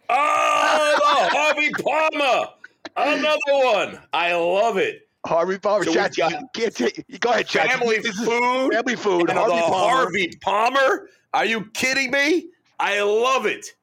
[0.09, 2.49] Oh, the Harvey Palmer.
[2.97, 3.99] Another one.
[4.11, 5.07] I love it.
[5.25, 5.85] Harvey Palmer.
[5.85, 7.71] So Chat, we've you can't take, go ahead, Chat.
[7.71, 8.73] Family This food.
[8.73, 9.29] Family food.
[9.29, 9.95] And Harvey the Palmer.
[9.95, 11.09] Harvey Palmer.
[11.33, 12.49] Are you kidding me?
[12.79, 13.73] I love it.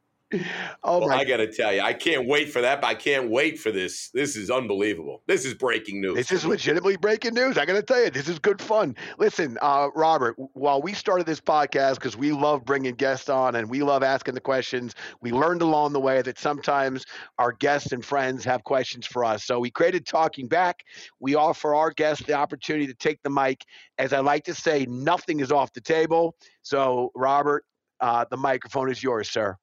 [0.82, 2.80] Oh Well, I got to tell you, I can't wait for that.
[2.80, 4.10] But I can't wait for this.
[4.10, 5.22] This is unbelievable.
[5.26, 6.14] This is breaking news.
[6.14, 7.56] This is legitimately breaking news.
[7.56, 8.96] I got to tell you, this is good fun.
[9.18, 13.70] Listen, uh, Robert, while we started this podcast because we love bringing guests on and
[13.70, 17.06] we love asking the questions, we learned along the way that sometimes
[17.38, 19.44] our guests and friends have questions for us.
[19.44, 20.82] So we created Talking Back.
[21.20, 23.64] We offer our guests the opportunity to take the mic.
[23.98, 26.34] As I like to say, nothing is off the table.
[26.62, 27.64] So, Robert,
[28.00, 29.56] uh, the microphone is yours, sir.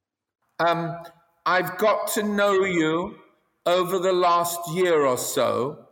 [0.65, 0.95] Um,
[1.45, 3.15] I've got to know you
[3.65, 5.87] over the last year or so.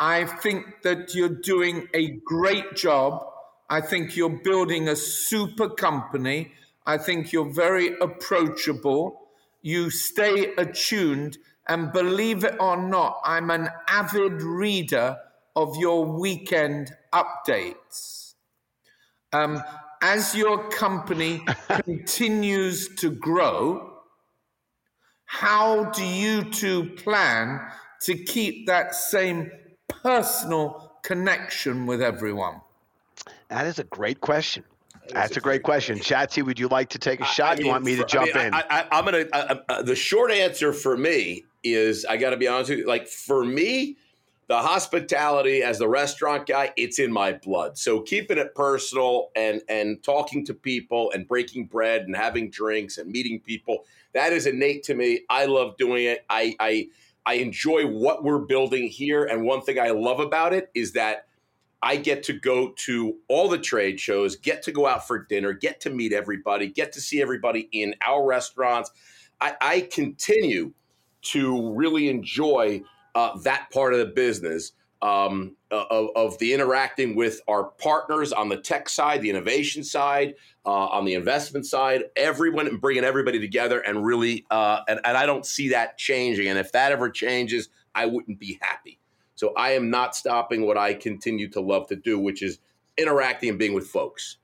[0.00, 3.24] I think that you're doing a great job.
[3.68, 6.50] I think you're building a super company.
[6.86, 9.28] I think you're very approachable.
[9.62, 11.38] You stay attuned.
[11.68, 15.18] And believe it or not, I'm an avid reader
[15.54, 18.34] of your weekend updates.
[19.32, 19.62] Um,
[20.02, 21.44] as your company
[21.84, 23.89] continues to grow,
[25.30, 27.60] how do you two plan
[28.00, 29.48] to keep that same
[29.86, 32.60] personal connection with everyone?
[33.46, 34.64] That is a great question.
[35.14, 36.00] That's a great question.
[36.00, 37.58] Chatsy, would you like to take a shot?
[37.58, 38.54] I you want me to jump I mean, in?
[38.54, 39.24] I, I, I'm gonna.
[39.32, 42.86] I, I- the short answer for me is I got to be honest with you.
[42.86, 43.98] Like for me,
[44.50, 47.78] the hospitality as the restaurant guy, it's in my blood.
[47.78, 52.98] So keeping it personal and and talking to people and breaking bread and having drinks
[52.98, 55.20] and meeting people, that is innate to me.
[55.30, 56.24] I love doing it.
[56.28, 56.88] I I
[57.24, 59.24] I enjoy what we're building here.
[59.24, 61.28] And one thing I love about it is that
[61.80, 65.52] I get to go to all the trade shows, get to go out for dinner,
[65.52, 68.90] get to meet everybody, get to see everybody in our restaurants.
[69.40, 70.72] I, I continue
[71.22, 72.82] to really enjoy
[73.14, 78.48] uh, that part of the business um, of, of the interacting with our partners on
[78.48, 80.34] the tech side, the innovation side,
[80.66, 85.16] uh, on the investment side, everyone and bringing everybody together and really, uh, and, and
[85.16, 86.48] I don't see that changing.
[86.48, 88.98] And if that ever changes, I wouldn't be happy.
[89.36, 92.58] So I am not stopping what I continue to love to do, which is
[92.98, 94.36] interacting and being with folks.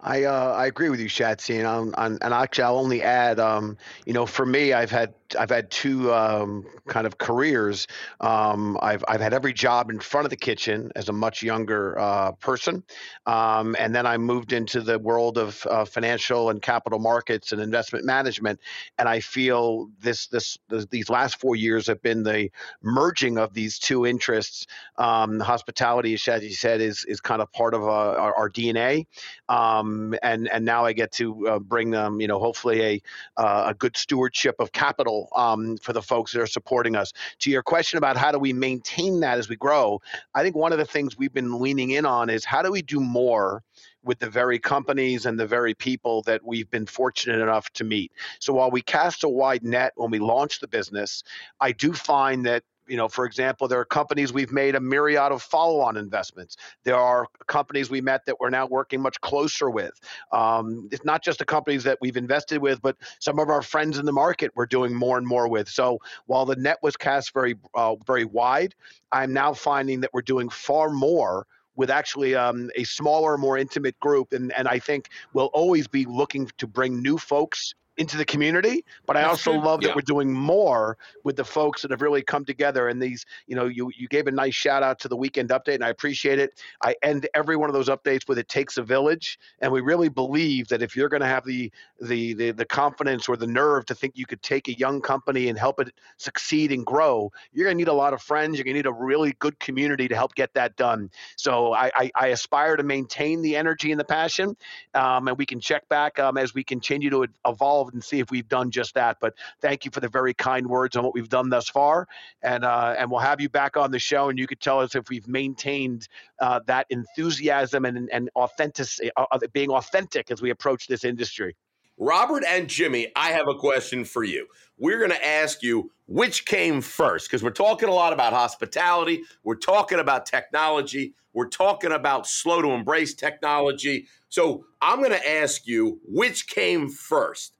[0.00, 3.76] I uh, I agree with you, Shatsy, and and actually I'll only add, um,
[4.06, 7.86] you know, for me, I've had I've had two um, kind of careers.
[8.20, 11.98] Um, I've I've had every job in front of the kitchen as a much younger
[11.98, 12.82] uh, person,
[13.26, 17.60] um, and then I moved into the world of uh, financial and capital markets and
[17.60, 18.60] investment management.
[18.98, 20.58] And I feel this this,
[20.90, 22.50] these last four years have been the
[22.82, 24.66] merging of these two interests.
[24.98, 29.06] Um, hospitality, as Shatsy said, is is kind of part of uh, our, our DNA
[29.48, 33.02] um, and and now I get to uh, bring them, you know, hopefully a
[33.36, 37.12] uh, a good stewardship of capital um, for the folks that are supporting us.
[37.40, 40.00] To your question about how do we maintain that as we grow,
[40.34, 42.82] I think one of the things we've been leaning in on is how do we
[42.82, 43.62] do more
[44.02, 48.12] with the very companies and the very people that we've been fortunate enough to meet.
[48.38, 51.22] So while we cast a wide net when we launched the business,
[51.60, 55.30] I do find that you know, for example, there are companies we've made a myriad
[55.30, 56.56] of follow-on investments.
[56.82, 59.92] There are companies we met that we're now working much closer with.
[60.32, 63.98] Um, it's not just the companies that we've invested with, but some of our friends
[63.98, 65.68] in the market we're doing more and more with.
[65.68, 68.74] So while the net was cast very, uh, very wide,
[69.12, 73.98] I'm now finding that we're doing far more with actually um, a smaller, more intimate
[74.00, 74.32] group.
[74.32, 78.84] And, and I think we'll always be looking to bring new folks into the community
[79.06, 79.94] but i also love that Yeah.
[79.94, 83.66] we're doing more with the folks that have really come together and these you know
[83.66, 86.50] you you gave a nice shout out to the weekend update and i appreciate it.
[86.82, 89.38] I end every one of those updates with it takes a village.
[89.60, 91.70] And we really believe that if you're going to have the,
[92.00, 95.48] the the the confidence or the nerve to think you could take a young company
[95.48, 98.56] and help it succeed and grow you're going to need a lot of friends.
[98.56, 101.10] You're going to need a really good community to help get that done.
[101.36, 104.56] So i i, I aspire to maintain the energy and the passion
[104.94, 108.30] um, and we can check back um, as we continue to evolve and see if
[108.30, 109.18] we've done just that.
[109.20, 112.06] But thank you for the very kind words on what we've done thus far,
[112.42, 114.94] and uh, and we'll have you back on the show, and you could tell us
[114.94, 116.08] if we've maintained
[116.40, 118.86] uh, that enthusiasm and and authentic,
[119.16, 121.56] uh, uh, being authentic as we approach this industry.
[122.02, 124.46] Robert and Jimmy, I have a question for you.
[124.78, 129.22] We're going to ask you which came first because we're talking a lot about hospitality,
[129.44, 134.08] we're talking about technology, we're talking about slow to embrace technology.
[134.30, 137.52] So I'm going to ask you which came first,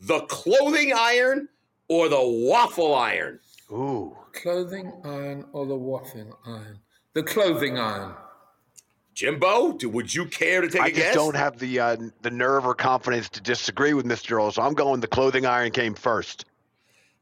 [0.00, 1.48] the clothing iron
[1.88, 3.40] or the waffle iron?
[3.70, 6.78] Ooh, Clothing iron or the waffling iron?
[7.14, 8.14] The clothing iron.
[9.14, 11.00] Jimbo, do, would you care to take I a guess?
[11.00, 14.32] I just don't have the uh, the nerve or confidence to disagree with Mr.
[14.32, 16.44] Earl, so I'm going the clothing iron came first.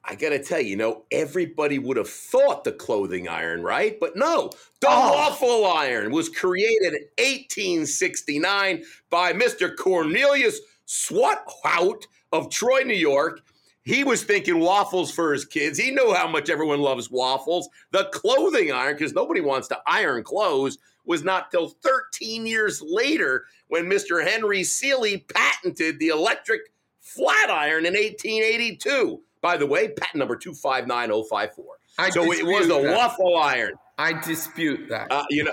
[0.07, 3.99] I gotta tell you, you know, everybody would have thought the clothing iron, right?
[4.01, 4.51] But no,
[4.81, 5.13] the Oh.
[5.15, 9.75] waffle iron was created in 1869 by Mr.
[9.75, 13.41] Cornelius Swartwout of Troy, New York.
[13.85, 15.79] He was thinking waffles for his kids.
[15.79, 17.69] He knew how much everyone loves waffles.
[17.91, 23.45] The clothing iron, because nobody wants to iron clothes, was not till 13 years later
[23.69, 24.27] when Mr.
[24.27, 26.63] Henry Seely patented the electric
[27.01, 29.21] flat iron in 1882.
[29.43, 31.65] By the way, patent number 259054.
[31.99, 33.75] I So it was a waffle iron.
[33.97, 35.11] I dispute that.
[35.13, 35.53] Uh, you know,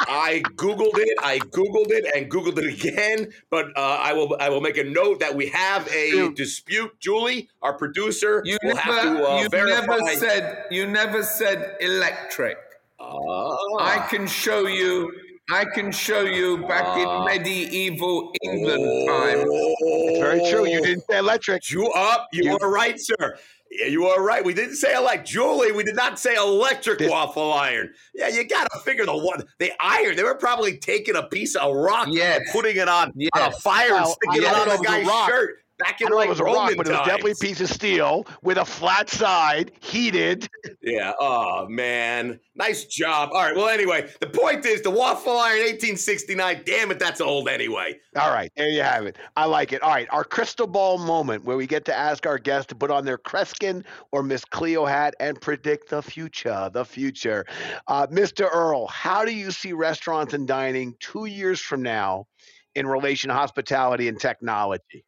[0.00, 1.18] I googled it.
[1.22, 3.32] I googled it and googled it again.
[3.50, 4.34] But uh, I will.
[4.40, 6.36] I will make a note that we have a Dude.
[6.36, 6.98] dispute.
[7.00, 9.96] Julie, our producer, you will never, have to uh, you verify.
[9.96, 12.56] never said, you never said electric.
[12.98, 13.56] Ah.
[13.78, 15.12] I can show you.
[15.48, 17.20] I can show you back Ah.
[17.20, 19.44] in medieval England time.
[19.48, 20.66] It's very true.
[20.66, 20.84] You Oh.
[20.84, 21.62] didn't say electric.
[21.62, 23.38] Ju- up, you, You- are right, sir.
[23.70, 24.44] Yeah, you are right.
[24.44, 25.72] We didn't say elect Julie.
[25.72, 27.92] We did not say electric This- waffle iron.
[28.14, 30.16] Yeah, you got to figure the one the iron.
[30.16, 32.38] They were probably taking a piece of rock Yes.
[32.40, 33.62] and putting it on, on a Yes.
[33.62, 35.28] fire and sticking it on know a if it was a guy's rock.
[35.28, 37.68] shirt back in like it was a rock, but it was definitely a piece of
[37.68, 40.48] steel with a flat side, heated.
[40.82, 41.12] Yeah.
[41.18, 43.30] Oh man, nice job.
[43.32, 43.54] All right.
[43.54, 46.62] Well, anyway, the point is the waffle iron, 1869.
[46.64, 47.98] Damn it, that's old anyway.
[48.16, 49.16] All right, there you have it.
[49.36, 49.82] I like it.
[49.82, 52.90] All right, our crystal ball moment where we get to ask our guests to put
[52.90, 56.70] on their Kreskin or Miss Cleo hat and predict the future.
[56.72, 57.44] The future.
[57.88, 58.48] Uh, Mr.
[58.52, 62.26] Earl, how do you see restaurants and dining two years from now
[62.74, 65.04] in relation to hospitality and technology?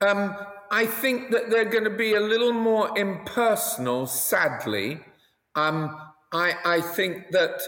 [0.00, 0.36] Um,
[0.70, 5.00] I think that they're going to be a little more impersonal, sadly.
[5.54, 5.98] Um,
[6.32, 7.60] I, I think that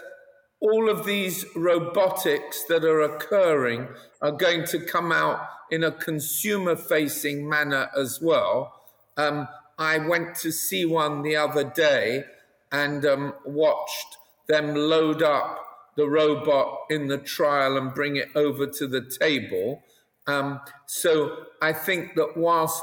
[0.61, 3.89] all of these robotics that are occurring
[4.21, 8.75] are going to come out in a consumer facing manner as well.
[9.17, 12.25] Um, I went to see one the other day
[12.71, 15.59] and um, watched them load up
[15.97, 19.83] the robot in the trial and bring it over to the table.
[20.31, 22.83] Um, so I think that whilst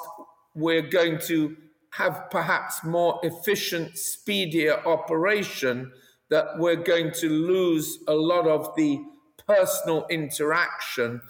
[0.53, 1.55] we're going to
[1.91, 5.91] have perhaps more efficient, speedier operation,
[6.29, 8.99] that we're going to lose a lot of the
[9.47, 11.21] personal interaction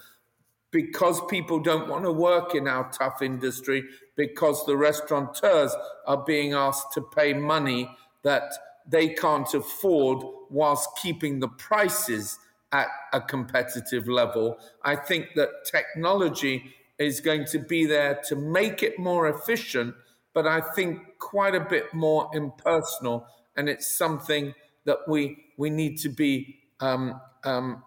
[0.72, 3.84] because people don't want to work in our tough industry
[4.16, 5.74] because the restaurateurs
[6.06, 7.88] are being asked to pay money
[8.24, 8.52] that
[8.88, 10.18] they can't afford
[10.50, 12.38] whilst keeping the prices
[12.72, 14.58] at a competitive level.
[14.84, 19.94] I think that technology is going to be there to make it more efficient,
[20.34, 23.26] but I think quite a bit more impersonal.
[23.56, 24.54] And it's something
[24.84, 27.82] that we we need to be um, um,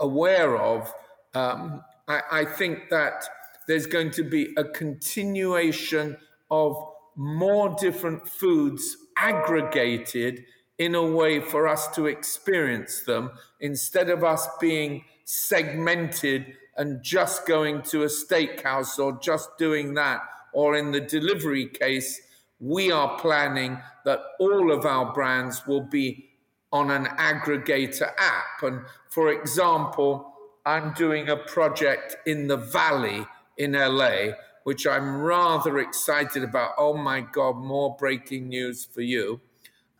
[0.00, 0.92] aware of.
[1.34, 3.24] Um, I, I think that
[3.68, 6.16] there's going to be a continuation
[6.50, 6.76] of
[7.16, 10.44] more different foods aggregated
[10.78, 17.46] in a way for us to experience them instead of us being segmented and just
[17.46, 20.20] going to a steakhouse or just doing that.
[20.52, 22.20] Or in the delivery case,
[22.60, 26.30] we are planning that all of our brands will be
[26.72, 28.62] on an aggregator app.
[28.62, 30.32] And for example,
[30.64, 34.32] I'm doing a project in the Valley in LA,
[34.64, 36.72] which I'm rather excited about.
[36.76, 39.40] Oh my God, more breaking news for you.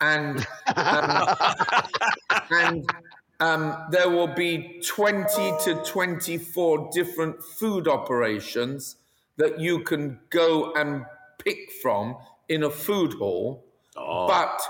[0.01, 1.29] And, um,
[2.51, 2.91] and
[3.41, 8.97] um, there will be 20 to 24 different food operations
[9.37, 11.05] that you can go and
[11.45, 12.17] pick from
[12.49, 13.65] in a food hall.
[13.97, 14.61] Oh, But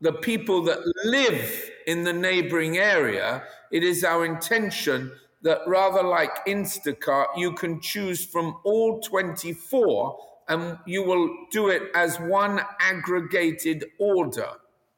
[0.00, 6.44] the people that live in the neighboring area, it is our intention that rather like
[6.46, 10.16] Instacart, you can choose from all 24
[10.48, 14.48] and you will do it as one aggregated order.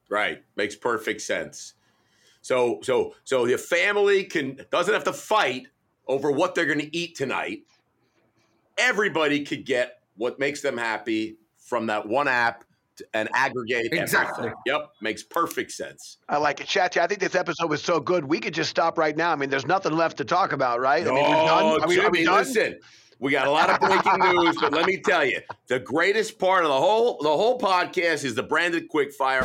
[0.08, 0.42] right.
[0.56, 1.74] Makes perfect sense.
[2.42, 5.66] So, so, so the family can doesn't have to fight
[6.06, 7.60] over what they're going to eat tonight.
[8.76, 12.64] Everybody could get what makes them happy from that one app
[13.12, 14.44] and aggregate Exactly.
[14.46, 14.54] everything.
[14.66, 16.18] Yep, makes perfect sense.
[16.28, 16.66] I like it.
[16.66, 18.24] Chachi, I think this episode was so good.
[18.24, 19.32] We could just stop right now.
[19.32, 21.02] I mean, there's nothing left to talk about, right?
[21.06, 21.80] I mean, we're done.
[21.82, 22.38] Are we, are we done?
[22.38, 22.78] listen.
[23.24, 26.62] We got a lot of breaking news, but let me tell you, the greatest part
[26.62, 29.44] of the whole the whole podcast is the branded quickfire.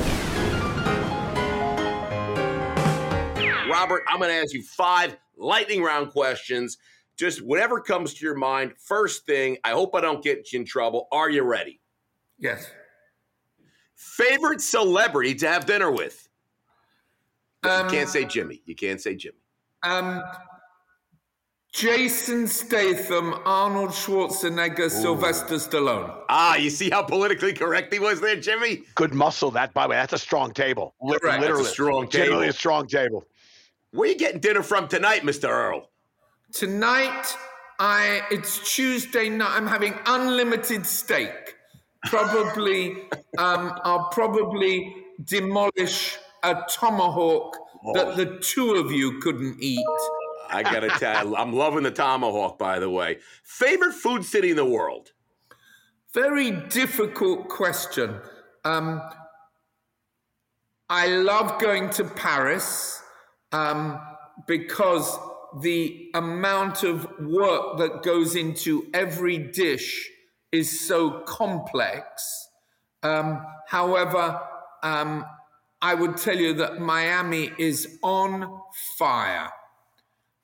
[3.71, 6.77] Robert, I'm going to ask you five lightning round questions.
[7.15, 8.73] Just whatever comes to your mind.
[8.77, 11.07] First thing, I hope I don't get you in trouble.
[11.13, 11.79] Are you ready?
[12.37, 12.69] Yes.
[13.95, 16.27] Favorite celebrity to have dinner with?
[17.63, 18.61] Um, you can't say Jimmy.
[18.65, 19.37] You can't say Jimmy.
[19.83, 20.21] Um,
[21.71, 24.89] Jason Statham, Arnold Schwarzenegger, Ooh.
[24.89, 26.23] Sylvester Stallone.
[26.27, 28.83] Ah, you see how politically correct he was there, Jimmy?
[28.95, 29.95] Good muscle, that, by the way.
[29.97, 30.95] That's a strong table.
[31.01, 31.11] Right.
[31.11, 31.47] Literally.
[31.47, 32.25] That's a strong table.
[32.25, 33.23] Generally a strong table.
[33.91, 35.47] Where are you getting dinner from tonight, Mr.
[35.49, 35.89] Earl?
[36.51, 37.35] Tonight,
[37.79, 39.51] I it's Tuesday night.
[39.51, 41.55] I'm having unlimited steak.
[42.05, 43.03] Probably,
[43.37, 47.55] um, I'll probably demolish a tomahawk
[47.85, 47.93] oh.
[47.93, 49.85] that the two of you couldn't eat.
[50.49, 52.57] I gotta tell you, I'm loving the tomahawk.
[52.57, 55.11] By the way, favorite food city in the world?
[56.13, 58.15] Very difficult question.
[58.65, 59.01] Um,
[60.89, 63.01] I love going to Paris
[63.51, 63.99] um,
[64.47, 65.17] because
[65.61, 70.09] the amount of work that goes into every dish
[70.51, 72.47] is so complex.
[73.03, 74.41] Um, however,
[74.83, 75.25] um,
[75.81, 78.61] I would tell you that Miami is on
[78.97, 79.49] fire.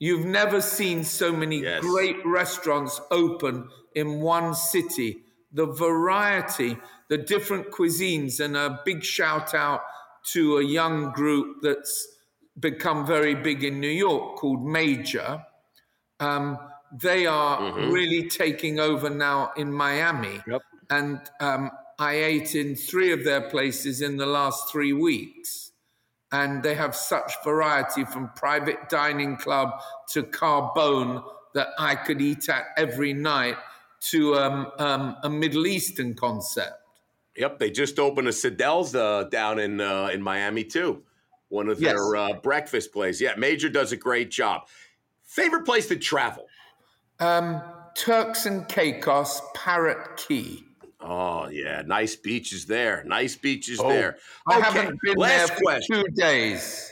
[0.05, 1.81] You've never seen so many yes.
[1.81, 5.23] great restaurants open in one city.
[5.51, 6.77] The variety,
[7.09, 9.81] the different cuisines, and a big shout out
[10.33, 12.07] to a young group that's
[12.59, 15.43] become very big in New York called Major.
[16.19, 16.59] Um,
[17.01, 17.89] they are mm-hmm.
[17.89, 20.39] really taking over now in Miami.
[20.47, 20.61] Yep.
[20.91, 25.64] And um, I ate in three of their places in the last three weeks.
[26.35, 29.69] And they have such variety from private dining club
[30.09, 31.23] to Carbone
[31.53, 33.57] that I could eat at every night
[34.11, 36.73] to um, um, a Middle Eastern concept.
[37.37, 41.03] Yep, they just opened a Sadelle's uh, down in uh, in Miami too
[41.49, 41.93] one of yes.
[41.93, 43.21] their uh, breakfast places.
[43.21, 44.67] Yeah, Major does a great job.
[45.23, 46.47] Favorite place to travel?
[47.19, 47.61] Um,
[47.95, 50.64] Turks and Caicos, Parrot Cay.
[51.07, 53.03] Oh yeah, nice beaches there.
[53.05, 54.17] Nice beaches oh, there.
[54.47, 56.03] I haven't been Last there for question.
[56.03, 56.91] two days.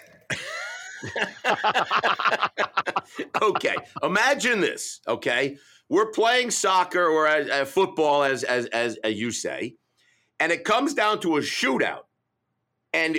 [3.41, 5.01] okay, imagine this.
[5.07, 5.57] Okay,
[5.89, 9.77] we're playing soccer or uh, football, as, as as as you say,
[10.39, 12.03] and it comes down to a shootout,
[12.93, 13.17] and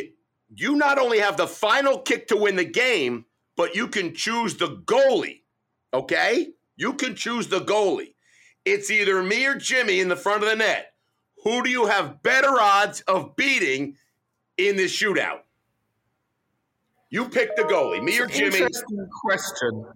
[0.54, 3.24] you not only have the final kick to win the game,
[3.56, 5.40] but you can choose the goalie.
[5.92, 6.50] Okay?
[6.76, 8.13] You can choose the goalie.
[8.64, 10.94] It's either me or Jimmy in the front of the net.
[11.44, 13.96] Who do you have better odds of beating
[14.56, 15.40] in this shootout?
[17.10, 18.58] You pick the goalie, me or Jimmy.
[18.58, 19.86] Interesting question.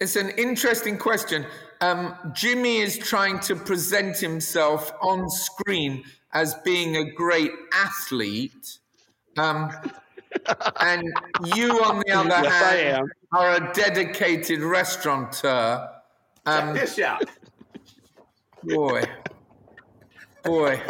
[0.00, 1.46] It's an interesting question.
[1.82, 8.78] Um, Jimmy is trying to present himself on screen as being a great athlete.
[9.36, 9.70] Um,
[10.80, 11.12] and
[11.54, 15.88] you, on the other yes, hand, are a dedicated restaurateur.
[16.46, 17.22] Um, Check this out.
[18.64, 19.02] Boy,
[20.44, 20.80] boy,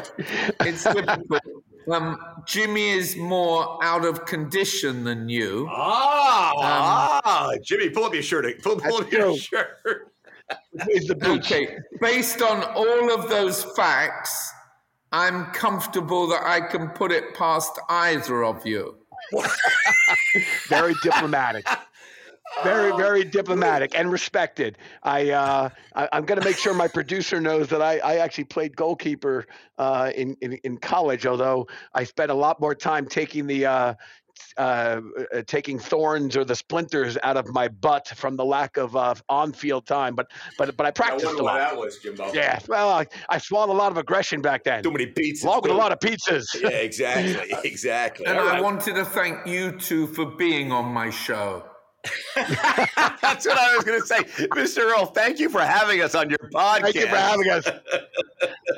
[0.61, 1.43] it's difficult.
[1.91, 5.67] Um, Jimmy is more out of condition than you.
[5.71, 8.63] Ah, um, ah Jimmy, pull up your shirt.
[8.63, 9.79] Pull, pull up your shirt.
[11.25, 14.53] okay, based on all of those facts,
[15.13, 18.97] I'm comfortable that I can put it past either of you.
[20.69, 21.67] very diplomatic.
[22.63, 24.77] Very, very diplomatic and respected.
[25.03, 28.45] I, uh, I am going to make sure my producer knows that I, I actually
[28.45, 29.47] played goalkeeper
[29.79, 31.27] uh, in, in in college.
[31.27, 33.95] Although I spent a lot more time taking the uh,
[34.57, 35.01] uh,
[35.33, 39.15] uh, taking thorns or the splinters out of my butt from the lack of uh,
[39.29, 40.15] on-field time.
[40.15, 41.59] But but but I practiced I a lot.
[41.59, 42.33] that was, Jimbo.
[42.33, 44.83] Yeah, well, I, I swallowed a lot of aggression back then.
[44.83, 45.45] Too many pizzas.
[45.45, 46.45] Along with a lot of pizzas.
[46.61, 48.27] Yeah, exactly, exactly.
[48.27, 48.63] and All I right.
[48.63, 51.70] wanted to thank you two for being on my show.
[52.35, 54.23] That's what I was going to say.
[54.49, 54.79] Mr.
[54.79, 56.81] Earl, thank you for having us on your podcast.
[56.81, 57.69] Thank you for having us.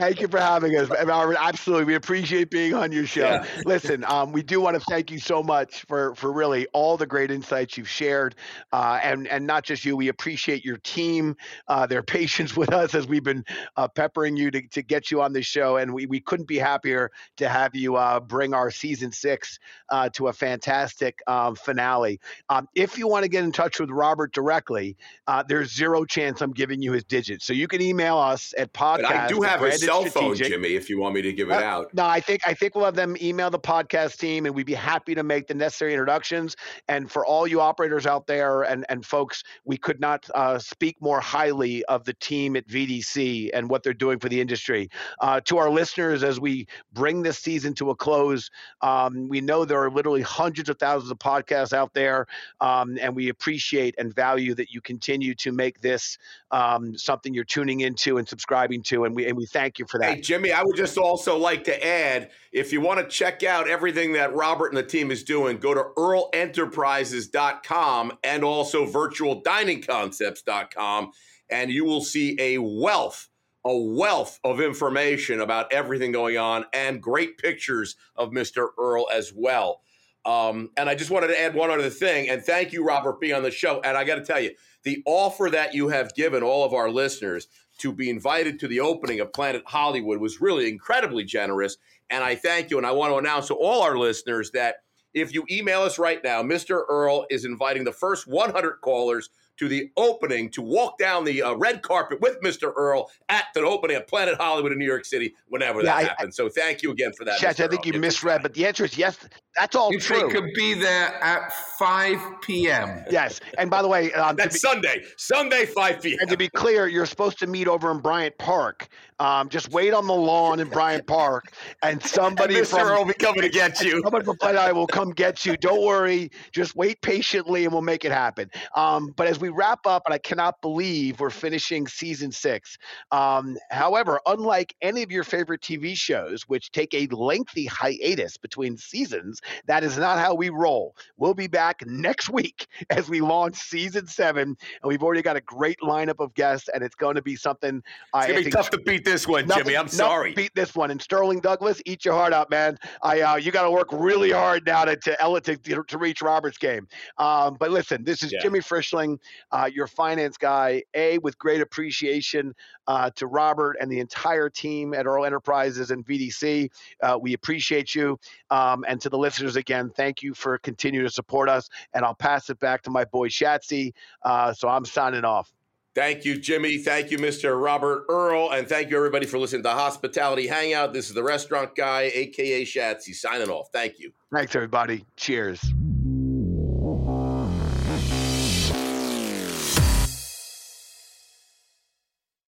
[0.00, 0.90] thank you for having us.
[0.90, 1.84] Absolutely.
[1.84, 3.20] We appreciate being on your show.
[3.20, 3.46] Yeah.
[3.64, 7.06] Listen, um, we do want to thank you so much for, for really all the
[7.06, 8.34] great insights you've shared.
[8.72, 11.36] Uh, and, and not just you, we appreciate your team,
[11.68, 13.44] uh, their patience with us as we've been
[13.76, 15.76] uh, peppering you to, to get you on the show.
[15.76, 19.58] And we, we couldn't be happier to have you uh, bring our season six
[19.90, 22.18] uh, to a fantastic um, finale.
[22.48, 24.96] Um, if you want to get in touch with Robert directly,
[25.28, 27.46] uh, there's zero chance I'm giving you his digits.
[27.46, 29.02] So you can email us at podcast.
[29.02, 31.54] But I do have his cell phone, Jimmy, if you want me to give it
[31.54, 31.94] uh, out.
[31.94, 34.74] No, I think I think we'll have them email the podcast team, and we'd be
[34.74, 36.56] happy to make the necessary introductions.
[36.88, 40.96] And for all you operators out there and and folks, we could not uh, speak
[41.00, 44.88] more highly of the team at VDC and what they're doing for the industry.
[45.20, 48.50] Uh, to our listeners, as we bring this season to a close,
[48.80, 52.26] um, we know there are literally hundreds of thousands of podcasts out there,
[52.60, 56.16] um, and we appreciate and value that you continue to make this
[56.50, 59.04] um, something you're tuning into and subscribing to.
[59.04, 60.14] And we and we thank you for that.
[60.14, 63.68] Hey, Jimmy, I would just also like to add if you want to check out
[63.68, 71.12] everything that Robert and the team is doing, go to earlenterprises.com and also virtualdiningconcepts.com,
[71.50, 73.28] and you will see a wealth
[73.64, 78.70] a wealth of information about everything going on and great pictures of Mr.
[78.76, 79.82] Earl as well.
[80.24, 82.28] Um, and I just wanted to add one other thing.
[82.28, 83.80] And thank you, Robert, being on the show.
[83.80, 84.52] And I got to tell you,
[84.84, 87.48] the offer that you have given all of our listeners
[87.78, 91.76] to be invited to the opening of Planet Hollywood was really incredibly generous.
[92.10, 92.78] And I thank you.
[92.78, 94.76] And I want to announce to all our listeners that
[95.14, 96.82] if you email us right now, Mr.
[96.88, 101.54] Earl is inviting the first 100 callers to the opening to walk down the uh,
[101.54, 102.72] red carpet with Mr.
[102.74, 106.36] Earl at the opening of Planet Hollywood in New York City whenever that happens.
[106.36, 107.38] so thank you again for that.
[107.38, 107.94] Chet, I think Earl.
[107.94, 109.18] you misread, but the answer is yes.
[109.56, 110.28] That's all if true.
[110.28, 113.04] They could be there at 5 p.m.
[113.10, 113.40] Yes.
[113.58, 115.02] And by the way, um, that's be, Sunday.
[115.18, 116.18] Sunday, 5 p.m.
[116.20, 118.88] And to be clear, you're supposed to meet over in Bryant Park.
[119.22, 121.52] Um, just wait on the lawn in Bryant Park,
[121.84, 124.00] and somebody and from Earl will be coming to get you.
[124.02, 125.56] Somebody from Planet Hollywood will come get you.
[125.56, 126.30] Don't worry.
[126.50, 128.50] Just wait patiently, and we'll make it happen.
[128.74, 132.78] Um, but as we wrap up, and I cannot believe we're finishing season six.
[133.10, 138.76] Um, however, unlike any of your favorite TV shows, which take a lengthy hiatus between
[138.76, 140.96] seasons, that is not how we roll.
[141.16, 145.40] We'll be back next week as we launch season seven, and we've already got a
[145.40, 147.82] great lineup of guests, and it's going to be something.
[148.14, 149.76] It's gonna I be tough to beat this one, nothing, Jimmy.
[149.76, 150.32] I'm sorry.
[150.32, 152.78] Beat this one, and Sterling Douglas, eat your heart out, man.
[153.02, 156.58] I uh, you got to work really hard now to to, to, to reach Robert's
[156.58, 156.86] game.
[157.18, 158.40] Um, but listen, this is yeah.
[158.40, 159.18] Jimmy Frischling,
[159.50, 160.82] uh, your finance guy.
[160.94, 162.54] A with great appreciation
[162.86, 166.70] uh, to Robert and the entire team at Earl Enterprises and VDC.
[167.02, 168.18] Uh, we appreciate you,
[168.50, 171.68] um, and to the listeners again, thank you for continuing to support us.
[171.94, 173.92] And I'll pass it back to my boy Shatsy.
[174.22, 175.52] Uh, so I'm signing off.
[175.94, 176.78] Thank you, Jimmy.
[176.78, 177.62] Thank you, Mr.
[177.62, 178.50] Robert Earl.
[178.52, 180.94] And thank you, everybody, for listening to Hospitality Hangout.
[180.94, 183.68] This is the restaurant guy, AKA Shatsy, signing off.
[183.72, 184.12] Thank you.
[184.32, 185.04] Thanks, everybody.
[185.16, 185.72] Cheers.